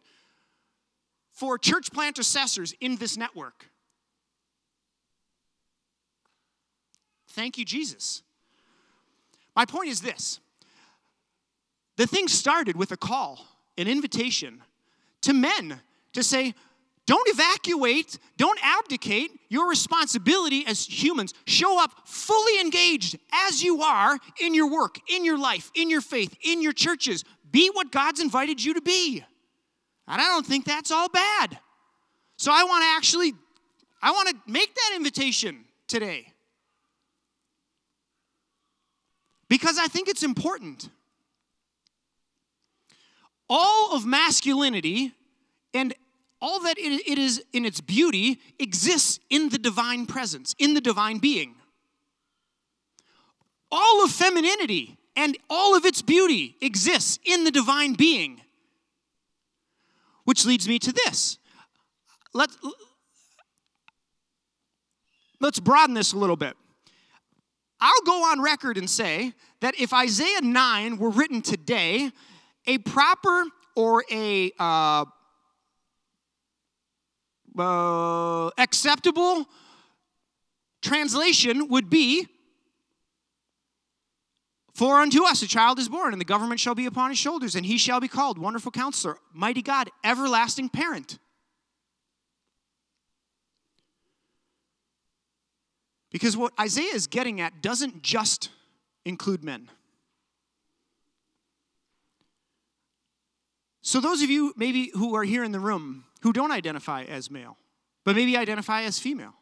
for 1.33 1.59
church 1.59 1.91
plant 1.91 2.17
assessors 2.17 2.73
in 2.81 2.95
this 2.95 3.15
network. 3.15 3.69
Thank 7.29 7.59
you, 7.59 7.65
Jesus. 7.65 8.23
My 9.55 9.65
point 9.65 9.89
is 9.89 10.01
this 10.01 10.39
the 11.97 12.07
thing 12.07 12.27
started 12.27 12.75
with 12.75 12.91
a 12.91 12.97
call, 12.97 13.45
an 13.77 13.87
invitation 13.87 14.61
to 15.21 15.33
men 15.33 15.79
to 16.13 16.23
say, 16.23 16.53
don't 17.05 17.27
evacuate, 17.29 18.17
don't 18.37 18.59
abdicate 18.63 19.31
your 19.49 19.69
responsibility 19.69 20.65
as 20.65 20.85
humans. 20.85 21.33
Show 21.45 21.81
up 21.81 21.91
fully 22.05 22.59
engaged 22.59 23.17
as 23.31 23.61
you 23.61 23.81
are 23.83 24.17
in 24.41 24.55
your 24.55 24.71
work, 24.71 24.97
in 25.07 25.23
your 25.23 25.37
life, 25.37 25.71
in 25.75 25.89
your 25.89 26.01
faith, 26.01 26.35
in 26.43 26.61
your 26.63 26.73
churches. 26.73 27.23
Be 27.51 27.69
what 27.73 27.91
God's 27.91 28.19
invited 28.19 28.63
you 28.63 28.73
to 28.73 28.81
be. 28.81 29.23
And 30.07 30.21
I 30.21 30.25
don't 30.25 30.45
think 30.45 30.65
that's 30.65 30.91
all 30.91 31.09
bad. 31.09 31.59
So 32.37 32.51
I 32.51 32.63
want 32.63 32.83
to 32.83 32.87
actually 32.95 33.33
I 34.01 34.11
want 34.11 34.29
to 34.29 34.35
make 34.45 34.73
that 34.75 34.93
invitation 34.95 35.65
today. 35.87 36.27
Because 39.47 39.77
I 39.79 39.87
think 39.87 40.09
it's 40.09 40.23
important. 40.23 40.89
All 43.49 43.95
of 43.95 44.05
masculinity 44.05 45.13
and 45.73 45.93
all 46.41 46.59
that 46.61 46.77
it 46.77 47.17
is 47.17 47.43
in 47.53 47.65
its 47.65 47.81
beauty 47.81 48.39
exists 48.59 49.19
in 49.29 49.49
the 49.49 49.57
divine 49.57 50.05
presence, 50.05 50.53
in 50.59 50.73
the 50.73 50.81
divine 50.81 51.17
being. 51.17 51.55
All 53.71 54.03
of 54.03 54.11
femininity 54.11 54.97
and 55.15 55.37
all 55.49 55.75
of 55.75 55.85
its 55.85 56.01
beauty 56.01 56.55
exists 56.61 57.19
in 57.25 57.43
the 57.43 57.51
divine 57.51 57.93
being. 57.93 58.41
Which 60.25 60.45
leads 60.45 60.67
me 60.67 60.79
to 60.79 60.91
this. 60.91 61.37
Let's, 62.33 62.57
let's 65.39 65.59
broaden 65.59 65.95
this 65.95 66.13
a 66.13 66.17
little 66.17 66.35
bit. 66.35 66.55
I'll 67.79 68.01
go 68.05 68.23
on 68.31 68.41
record 68.41 68.77
and 68.77 68.89
say 68.89 69.33
that 69.61 69.79
if 69.79 69.93
Isaiah 69.93 70.41
9 70.41 70.97
were 70.97 71.09
written 71.09 71.41
today, 71.41 72.11
a 72.67 72.77
proper 72.79 73.45
or 73.75 74.03
a 74.11 74.51
uh, 74.59 75.05
uh, 77.57 78.49
acceptable 78.57 79.45
translation 80.81 81.67
would 81.69 81.89
be 81.89 82.27
For 84.75 84.99
unto 84.99 85.23
us 85.23 85.41
a 85.41 85.47
child 85.47 85.79
is 85.79 85.87
born, 85.87 86.11
and 86.11 86.19
the 86.19 86.25
government 86.25 86.59
shall 86.59 86.75
be 86.75 86.85
upon 86.85 87.09
his 87.09 87.17
shoulders, 87.17 87.55
and 87.55 87.65
he 87.65 87.77
shall 87.77 88.01
be 88.01 88.09
called 88.09 88.37
Wonderful 88.37 88.73
Counselor, 88.73 89.17
Mighty 89.33 89.61
God, 89.61 89.89
Everlasting 90.03 90.67
Parent. 90.67 91.17
Because 96.11 96.35
what 96.35 96.51
Isaiah 96.59 96.93
is 96.93 97.07
getting 97.07 97.39
at 97.39 97.61
doesn't 97.61 98.01
just 98.01 98.49
include 99.05 99.45
men. 99.45 99.69
So, 103.87 104.01
those 104.01 104.23
of 104.23 104.31
you 104.31 104.51
maybe 104.57 104.89
who 104.95 105.15
are 105.15 105.23
here 105.23 105.43
in 105.43 105.51
the 105.51 105.59
room 105.59 106.05
who 106.23 106.33
don't 106.33 106.51
identify 106.51 107.03
as 107.03 107.29
male, 107.29 107.55
but 108.03 108.15
maybe 108.15 108.35
identify 108.35 108.81
as 108.81 108.97
female, 108.97 109.35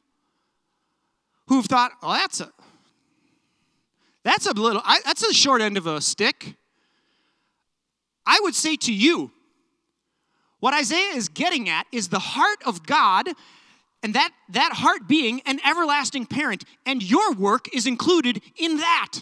who've 1.48 1.66
thought, 1.66 1.94
oh, 2.04 2.12
that's 2.12 2.42
a 2.42 2.52
that's 4.26 4.46
a 4.46 4.52
little 4.52 4.82
I, 4.84 5.00
that's 5.06 5.24
a 5.24 5.34
short 5.34 5.62
end 5.62 5.78
of 5.78 5.88
a 5.88 6.02
stick. 6.02 6.56
I 8.26 8.38
would 8.42 8.54
say 8.54 8.76
to 8.76 8.94
you, 8.94 9.32
what 10.60 10.74
Isaiah 10.74 11.16
is 11.16 11.30
getting 11.30 11.70
at 11.70 11.88
is 11.94 12.10
the 12.10 12.20
heart 12.20 12.60
of 12.66 12.86
God 12.86 13.30
and 14.04 14.14
that, 14.14 14.32
that 14.50 14.74
heart 14.74 15.08
being 15.08 15.42
an 15.46 15.62
everlasting 15.66 16.26
parent, 16.26 16.66
and 16.86 17.02
your 17.02 17.32
work 17.32 17.74
is 17.74 17.88
included 17.88 18.42
in 18.58 18.76
that. 18.78 19.20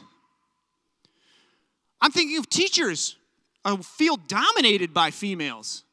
I'm 2.01 2.11
thinking 2.11 2.39
of 2.39 2.49
teachers, 2.49 3.17
Uh, 3.63 3.77
a 3.79 3.83
field 3.83 4.27
dominated 4.27 4.93
by 4.93 5.11
females, 5.11 5.83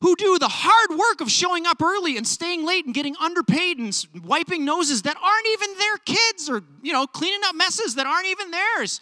who 0.00 0.14
do 0.16 0.38
the 0.38 0.48
hard 0.48 0.98
work 0.98 1.20
of 1.20 1.30
showing 1.30 1.66
up 1.66 1.82
early 1.82 2.16
and 2.16 2.26
staying 2.26 2.64
late 2.64 2.86
and 2.86 2.94
getting 2.94 3.16
underpaid 3.20 3.78
and 3.78 4.06
wiping 4.24 4.64
noses 4.64 5.02
that 5.02 5.16
aren't 5.16 5.46
even 5.48 5.76
their 5.78 5.96
kids 5.98 6.48
or, 6.48 6.62
you 6.82 6.92
know, 6.92 7.06
cleaning 7.06 7.40
up 7.44 7.54
messes 7.54 7.96
that 7.96 8.06
aren't 8.06 8.26
even 8.26 8.50
theirs. 8.50 9.00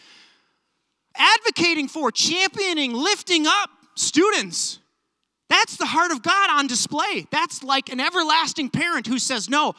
Advocating 1.16 1.88
for, 1.88 2.11
championing, 2.11 2.92
lifting 2.92 3.46
up 3.46 3.70
students 3.94 4.78
that's 5.48 5.76
the 5.76 5.87
heart 5.87 6.11
of 6.11 6.22
God 6.22 6.50
on 6.50 6.66
display. 6.66 7.26
That's 7.30 7.62
like 7.62 7.90
an 7.90 8.00
everlasting 8.00 8.70
parent 8.70 9.06
who 9.06 9.18
says, 9.18 9.48
No, 9.48 9.74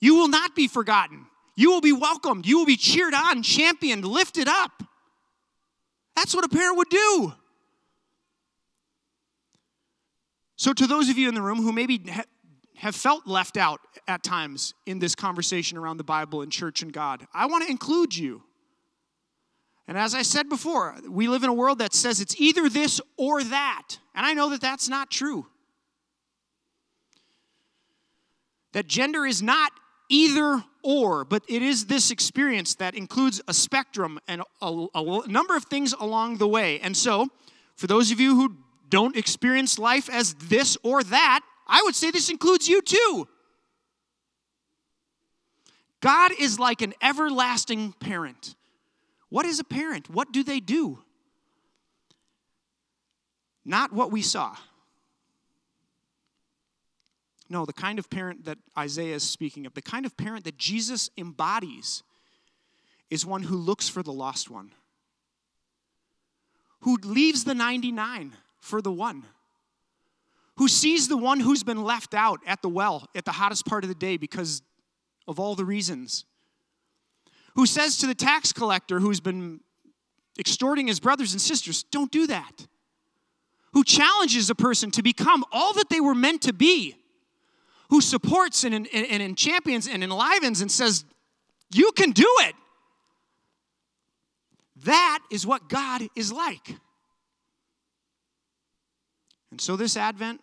you 0.00 0.14
will 0.14 0.28
not 0.28 0.54
be 0.54 0.68
forgotten. 0.68 1.26
You 1.56 1.70
will 1.70 1.80
be 1.80 1.92
welcomed. 1.92 2.46
You 2.46 2.58
will 2.58 2.66
be 2.66 2.76
cheered 2.76 3.14
on, 3.14 3.42
championed, 3.42 4.04
lifted 4.04 4.48
up. 4.48 4.82
That's 6.16 6.34
what 6.34 6.44
a 6.44 6.48
parent 6.48 6.76
would 6.76 6.88
do. 6.88 7.32
So, 10.56 10.72
to 10.72 10.86
those 10.86 11.08
of 11.08 11.18
you 11.18 11.28
in 11.28 11.34
the 11.34 11.42
room 11.42 11.58
who 11.58 11.72
maybe 11.72 12.00
have 12.76 12.94
felt 12.94 13.26
left 13.26 13.56
out 13.56 13.80
at 14.06 14.22
times 14.22 14.74
in 14.86 14.98
this 14.98 15.14
conversation 15.14 15.76
around 15.76 15.96
the 15.96 16.04
Bible 16.04 16.42
and 16.42 16.50
church 16.50 16.82
and 16.82 16.92
God, 16.92 17.26
I 17.34 17.46
want 17.46 17.64
to 17.64 17.70
include 17.70 18.16
you. 18.16 18.42
And 19.86 19.98
as 19.98 20.14
I 20.14 20.22
said 20.22 20.48
before, 20.48 20.96
we 21.08 21.28
live 21.28 21.42
in 21.42 21.50
a 21.50 21.54
world 21.54 21.78
that 21.78 21.92
says 21.92 22.20
it's 22.20 22.40
either 22.40 22.68
this 22.68 23.00
or 23.18 23.42
that. 23.44 23.98
And 24.14 24.24
I 24.24 24.32
know 24.32 24.50
that 24.50 24.60
that's 24.60 24.88
not 24.88 25.10
true. 25.10 25.46
That 28.72 28.88
gender 28.88 29.26
is 29.26 29.42
not 29.42 29.72
either 30.08 30.64
or, 30.84 31.24
but 31.24 31.42
it 31.48 31.62
is 31.62 31.86
this 31.86 32.10
experience 32.10 32.74
that 32.76 32.94
includes 32.94 33.40
a 33.48 33.54
spectrum 33.54 34.20
and 34.28 34.42
a, 34.60 34.86
a, 34.94 35.28
number 35.28 35.56
of 35.56 35.64
things 35.64 35.92
along 35.94 36.36
the 36.36 36.46
way. 36.46 36.78
And 36.80 36.96
so, 36.96 37.28
for 37.76 37.86
those 37.86 38.10
of 38.10 38.20
you 38.20 38.36
who 38.36 38.56
don't 38.88 39.16
experience 39.16 39.78
life 39.78 40.08
as 40.08 40.34
this 40.34 40.76
or 40.82 41.02
that, 41.02 41.40
I 41.66 41.82
would 41.82 41.94
say 41.94 42.10
this 42.10 42.30
includes 42.30 42.68
you 42.68 42.82
too. 42.82 43.26
God 46.00 46.32
is 46.38 46.60
like 46.60 46.82
an 46.82 46.92
everlasting 47.02 47.94
parent 47.94 48.54
what 49.34 49.46
is 49.46 49.58
a 49.58 49.64
parent? 49.64 50.08
What 50.08 50.30
do 50.30 50.44
they 50.44 50.60
do? 50.60 51.00
Not 53.64 53.92
what 53.92 54.12
we 54.12 54.22
saw. 54.22 54.54
No, 57.54 57.64
the 57.64 57.72
kind 57.72 58.00
of 58.00 58.10
parent 58.10 58.46
that 58.46 58.58
Isaiah 58.76 59.14
is 59.14 59.22
speaking 59.22 59.64
of, 59.64 59.74
the 59.74 59.80
kind 59.80 60.04
of 60.04 60.16
parent 60.16 60.42
that 60.42 60.58
Jesus 60.58 61.08
embodies, 61.16 62.02
is 63.10 63.24
one 63.24 63.44
who 63.44 63.54
looks 63.54 63.88
for 63.88 64.02
the 64.02 64.12
lost 64.12 64.50
one, 64.50 64.72
who 66.80 66.96
leaves 67.04 67.44
the 67.44 67.54
99 67.54 68.32
for 68.58 68.82
the 68.82 68.90
one, 68.90 69.22
who 70.56 70.66
sees 70.66 71.06
the 71.06 71.16
one 71.16 71.38
who's 71.38 71.62
been 71.62 71.84
left 71.84 72.12
out 72.12 72.40
at 72.44 72.60
the 72.60 72.68
well 72.68 73.08
at 73.14 73.24
the 73.24 73.30
hottest 73.30 73.66
part 73.66 73.84
of 73.84 73.88
the 73.88 73.94
day 73.94 74.16
because 74.16 74.60
of 75.28 75.38
all 75.38 75.54
the 75.54 75.64
reasons 75.64 76.24
who 77.54 77.66
says 77.66 77.98
to 77.98 78.08
the 78.08 78.16
tax 78.16 78.52
collector 78.52 78.98
who's 78.98 79.20
been 79.20 79.60
extorting 80.40 80.88
his 80.88 80.98
brothers 80.98 81.34
and 81.34 81.40
sisters, 81.40 81.84
Don't 81.84 82.10
do 82.10 82.26
that. 82.26 82.66
Who 83.74 83.84
challenges 83.84 84.50
a 84.50 84.56
person 84.56 84.90
to 84.90 85.04
become 85.04 85.44
all 85.52 85.72
that 85.74 85.88
they 85.88 86.00
were 86.00 86.16
meant 86.16 86.42
to 86.42 86.52
be, 86.52 86.96
who 87.94 88.00
supports 88.00 88.64
and, 88.64 88.74
and, 88.74 88.88
and 88.92 89.38
champions 89.38 89.86
and 89.86 90.02
enlivens 90.02 90.60
and 90.60 90.68
says, 90.68 91.04
You 91.72 91.92
can 91.92 92.10
do 92.10 92.26
it. 92.40 92.56
That 94.82 95.20
is 95.30 95.46
what 95.46 95.68
God 95.68 96.02
is 96.16 96.32
like. 96.32 96.74
And 99.52 99.60
so, 99.60 99.76
this 99.76 99.96
Advent, 99.96 100.40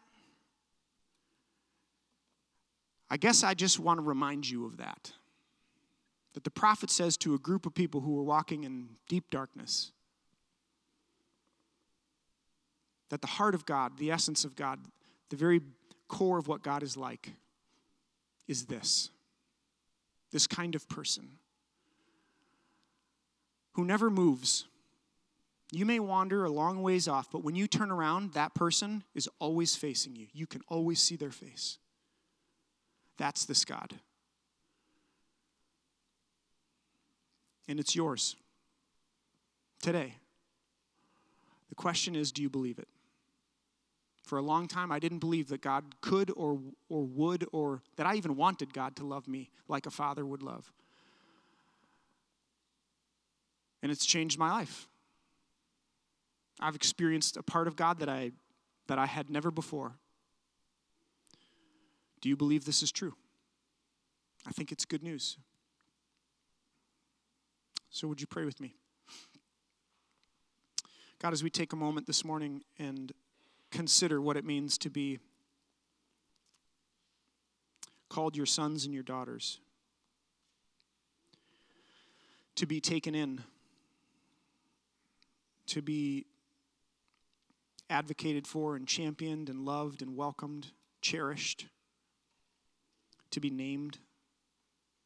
I 3.09 3.17
guess 3.17 3.43
I 3.43 3.53
just 3.53 3.79
want 3.79 3.97
to 3.97 4.03
remind 4.03 4.49
you 4.49 4.65
of 4.65 4.77
that 4.77 5.11
that 6.33 6.45
the 6.45 6.51
prophet 6.51 6.89
says 6.89 7.17
to 7.17 7.33
a 7.33 7.37
group 7.37 7.65
of 7.65 7.75
people 7.75 7.99
who 7.99 8.15
were 8.15 8.23
walking 8.23 8.63
in 8.63 8.87
deep 9.09 9.29
darkness 9.29 9.91
that 13.09 13.19
the 13.19 13.27
heart 13.27 13.53
of 13.53 13.65
God, 13.65 13.97
the 13.97 14.09
essence 14.09 14.45
of 14.45 14.55
God, 14.55 14.79
the 15.29 15.35
very 15.35 15.59
core 16.11 16.37
of 16.37 16.47
what 16.47 16.61
God 16.61 16.83
is 16.83 16.95
like, 16.95 17.31
is 18.47 18.65
this 18.65 19.09
this 20.31 20.47
kind 20.47 20.75
of 20.75 20.87
person 20.87 21.27
who 23.73 23.83
never 23.83 24.09
moves. 24.09 24.65
You 25.73 25.85
may 25.85 25.99
wander 25.99 26.45
a 26.45 26.49
long 26.49 26.81
ways 26.81 27.07
off, 27.07 27.29
but 27.31 27.43
when 27.43 27.55
you 27.55 27.67
turn 27.67 27.91
around, 27.91 28.33
that 28.33 28.53
person 28.53 29.03
is 29.13 29.29
always 29.39 29.75
facing 29.75 30.15
you. 30.15 30.27
You 30.33 30.47
can 30.47 30.61
always 30.67 31.01
see 31.01 31.15
their 31.15 31.31
face. 31.31 31.77
That's 33.17 33.45
this 33.45 33.65
God. 33.65 33.93
and 37.71 37.79
it's 37.79 37.95
yours 37.95 38.35
today. 39.81 40.15
The 41.69 41.75
question 41.75 42.17
is 42.17 42.33
do 42.33 42.41
you 42.41 42.49
believe 42.49 42.79
it? 42.79 42.87
For 44.31 44.37
a 44.37 44.41
long 44.41 44.69
time, 44.69 44.93
I 44.93 44.99
didn't 44.99 45.19
believe 45.19 45.49
that 45.49 45.59
God 45.59 45.83
could 45.99 46.31
or, 46.37 46.57
or 46.87 47.03
would, 47.03 47.45
or 47.51 47.81
that 47.97 48.05
I 48.05 48.15
even 48.15 48.37
wanted 48.37 48.73
God 48.73 48.95
to 48.95 49.03
love 49.03 49.27
me 49.27 49.49
like 49.67 49.85
a 49.85 49.91
father 49.91 50.25
would 50.25 50.41
love. 50.41 50.71
And 53.83 53.91
it's 53.91 54.05
changed 54.05 54.39
my 54.39 54.49
life. 54.49 54.87
I've 56.61 56.75
experienced 56.75 57.35
a 57.35 57.43
part 57.43 57.67
of 57.67 57.75
God 57.75 57.99
that 57.99 58.07
I, 58.07 58.31
that 58.87 58.97
I 58.97 59.05
had 59.05 59.29
never 59.29 59.51
before. 59.51 59.97
Do 62.21 62.29
you 62.29 62.37
believe 62.37 62.63
this 62.63 62.81
is 62.81 62.89
true? 62.89 63.15
I 64.47 64.51
think 64.51 64.71
it's 64.71 64.85
good 64.85 65.03
news. 65.03 65.39
So, 67.89 68.07
would 68.07 68.21
you 68.21 68.27
pray 68.27 68.45
with 68.45 68.61
me? 68.61 68.75
God, 71.19 71.33
as 71.33 71.43
we 71.43 71.49
take 71.49 71.73
a 71.73 71.75
moment 71.75 72.07
this 72.07 72.23
morning 72.23 72.63
and 72.79 73.11
consider 73.71 74.21
what 74.21 74.37
it 74.37 74.45
means 74.45 74.77
to 74.79 74.89
be 74.89 75.19
called 78.09 78.35
your 78.35 78.45
sons 78.45 78.83
and 78.85 78.93
your 78.93 79.03
daughters, 79.03 79.59
to 82.55 82.65
be 82.65 82.81
taken 82.81 83.15
in, 83.15 83.41
to 85.65 85.81
be 85.81 86.25
advocated 87.89 88.45
for 88.45 88.75
and 88.75 88.87
championed 88.87 89.49
and 89.49 89.65
loved 89.65 90.01
and 90.01 90.15
welcomed, 90.17 90.67
cherished, 91.01 91.67
to 93.31 93.39
be 93.39 93.49
named, 93.49 93.97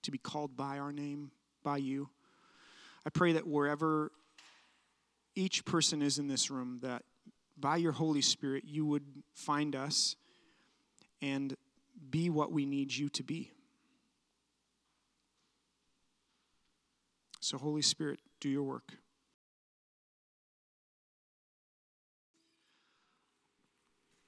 to 0.02 0.12
be 0.12 0.18
called 0.18 0.56
by 0.56 0.80
our 0.80 0.92
name, 0.92 1.32
by 1.64 1.78
you. 1.78 2.10
I 3.06 3.12
pray 3.12 3.34
that 3.34 3.46
wherever 3.46 4.12
each 5.36 5.64
person 5.66 6.02
is 6.02 6.18
in 6.18 6.28
this 6.28 6.50
room, 6.50 6.80
that 6.82 7.04
by 7.58 7.78
your 7.78 7.92
Holy 7.92 8.22
Spirit, 8.22 8.64
you 8.66 8.86
would 8.86 9.06
find 9.34 9.76
us 9.76 10.16
and 11.22 11.56
be 12.10 12.30
what 12.30 12.52
we 12.52 12.66
need 12.66 12.94
you 12.94 13.10
to 13.10 13.24
be. 13.24 13.52
So, 17.40 17.58
Holy 17.58 17.82
Spirit, 17.82 18.20
do 18.40 18.50
your 18.50 18.64
work. 18.64 18.94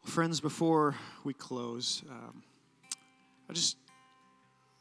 Friends, 0.06 0.40
before 0.40 0.96
we 1.24 1.34
close, 1.34 2.04
um, 2.10 2.44
I 3.50 3.54
just 3.54 3.78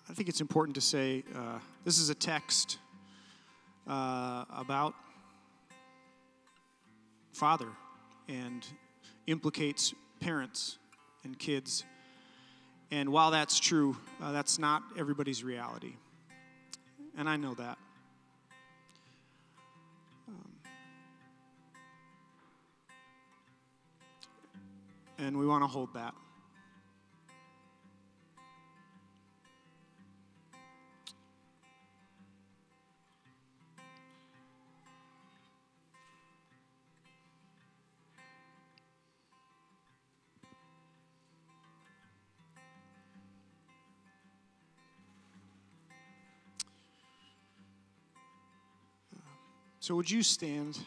I 0.09 0.13
think 0.13 0.29
it's 0.29 0.41
important 0.41 0.77
to 0.77 0.81
say 0.81 1.25
uh, 1.35 1.59
this 1.85 1.99
is 1.99 2.11
a 2.11 2.15
text 2.15 2.79
uh, 3.89 4.45
about 4.51 4.95
father 7.33 7.69
and 8.29 8.67
implicates 9.27 9.95
parents 10.21 10.79
and 11.25 11.39
kids. 11.39 11.85
And 12.91 13.11
while 13.11 13.31
that's 13.31 13.59
true, 13.59 13.97
uh, 14.23 14.33
that's 14.33 14.59
not 14.59 14.83
everybody's 14.99 15.43
reality. 15.43 15.95
And 17.17 17.29
I 17.29 17.37
know 17.37 17.55
that. 17.55 17.79
Um, 20.29 20.53
and 25.19 25.39
we 25.39 25.47
want 25.47 25.65
to 25.65 25.69
hold 25.69 25.95
that. 25.95 26.15
So, 49.87 49.95
would 49.95 50.11
you 50.11 50.25
stand 50.25 50.81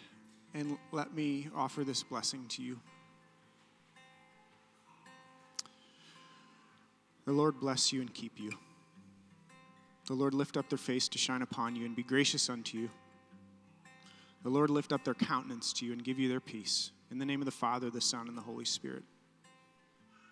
and 0.54 0.78
let 0.91 1.14
me 1.14 1.47
offer 1.56 1.86
this 1.86 2.04
blessing 2.04 2.43
to 2.50 2.62
you? 2.62 2.78
The 7.26 7.32
Lord 7.32 7.62
bless 7.62 7.93
you 7.93 8.02
and 8.02 8.14
keep 8.14 8.38
you. 8.38 8.52
The 10.08 10.16
Lord 10.16 10.34
lift 10.34 10.58
up 10.58 10.68
their 10.68 10.78
face 10.78 11.08
to 11.08 11.18
shine 11.18 11.41
upon 11.41 11.78
you 11.78 11.86
and 11.86 11.95
be 11.95 12.04
gracious 12.04 12.50
unto 12.50 12.78
you. 12.78 12.89
The 14.43 14.50
Lord 14.50 14.70
lift 14.70 14.91
up 14.91 15.06
their 15.06 15.14
countenance 15.14 15.72
to 15.76 15.86
you 15.86 15.93
and 15.93 16.04
give 16.04 16.20
you 16.20 16.28
their 16.28 16.41
peace. 16.41 16.91
In 17.10 17.20
the 17.20 17.26
name 17.26 17.39
of 17.39 17.45
the 17.45 17.52
Father, 17.52 17.89
the 17.89 18.02
Son, 18.02 18.28
and 18.28 18.38
the 18.38 18.41
Holy 18.41 18.66
Spirit. 18.66 19.04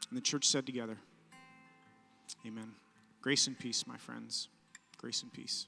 And 0.10 0.18
the 0.18 0.22
church 0.22 0.44
said 0.44 0.66
together, 0.66 0.98
Amen. 2.46 2.74
Grace 3.22 3.48
and 3.48 3.58
peace, 3.58 3.88
my 3.88 3.96
friends. 3.96 4.50
Grace 4.98 5.22
and 5.24 5.32
peace. 5.32 5.68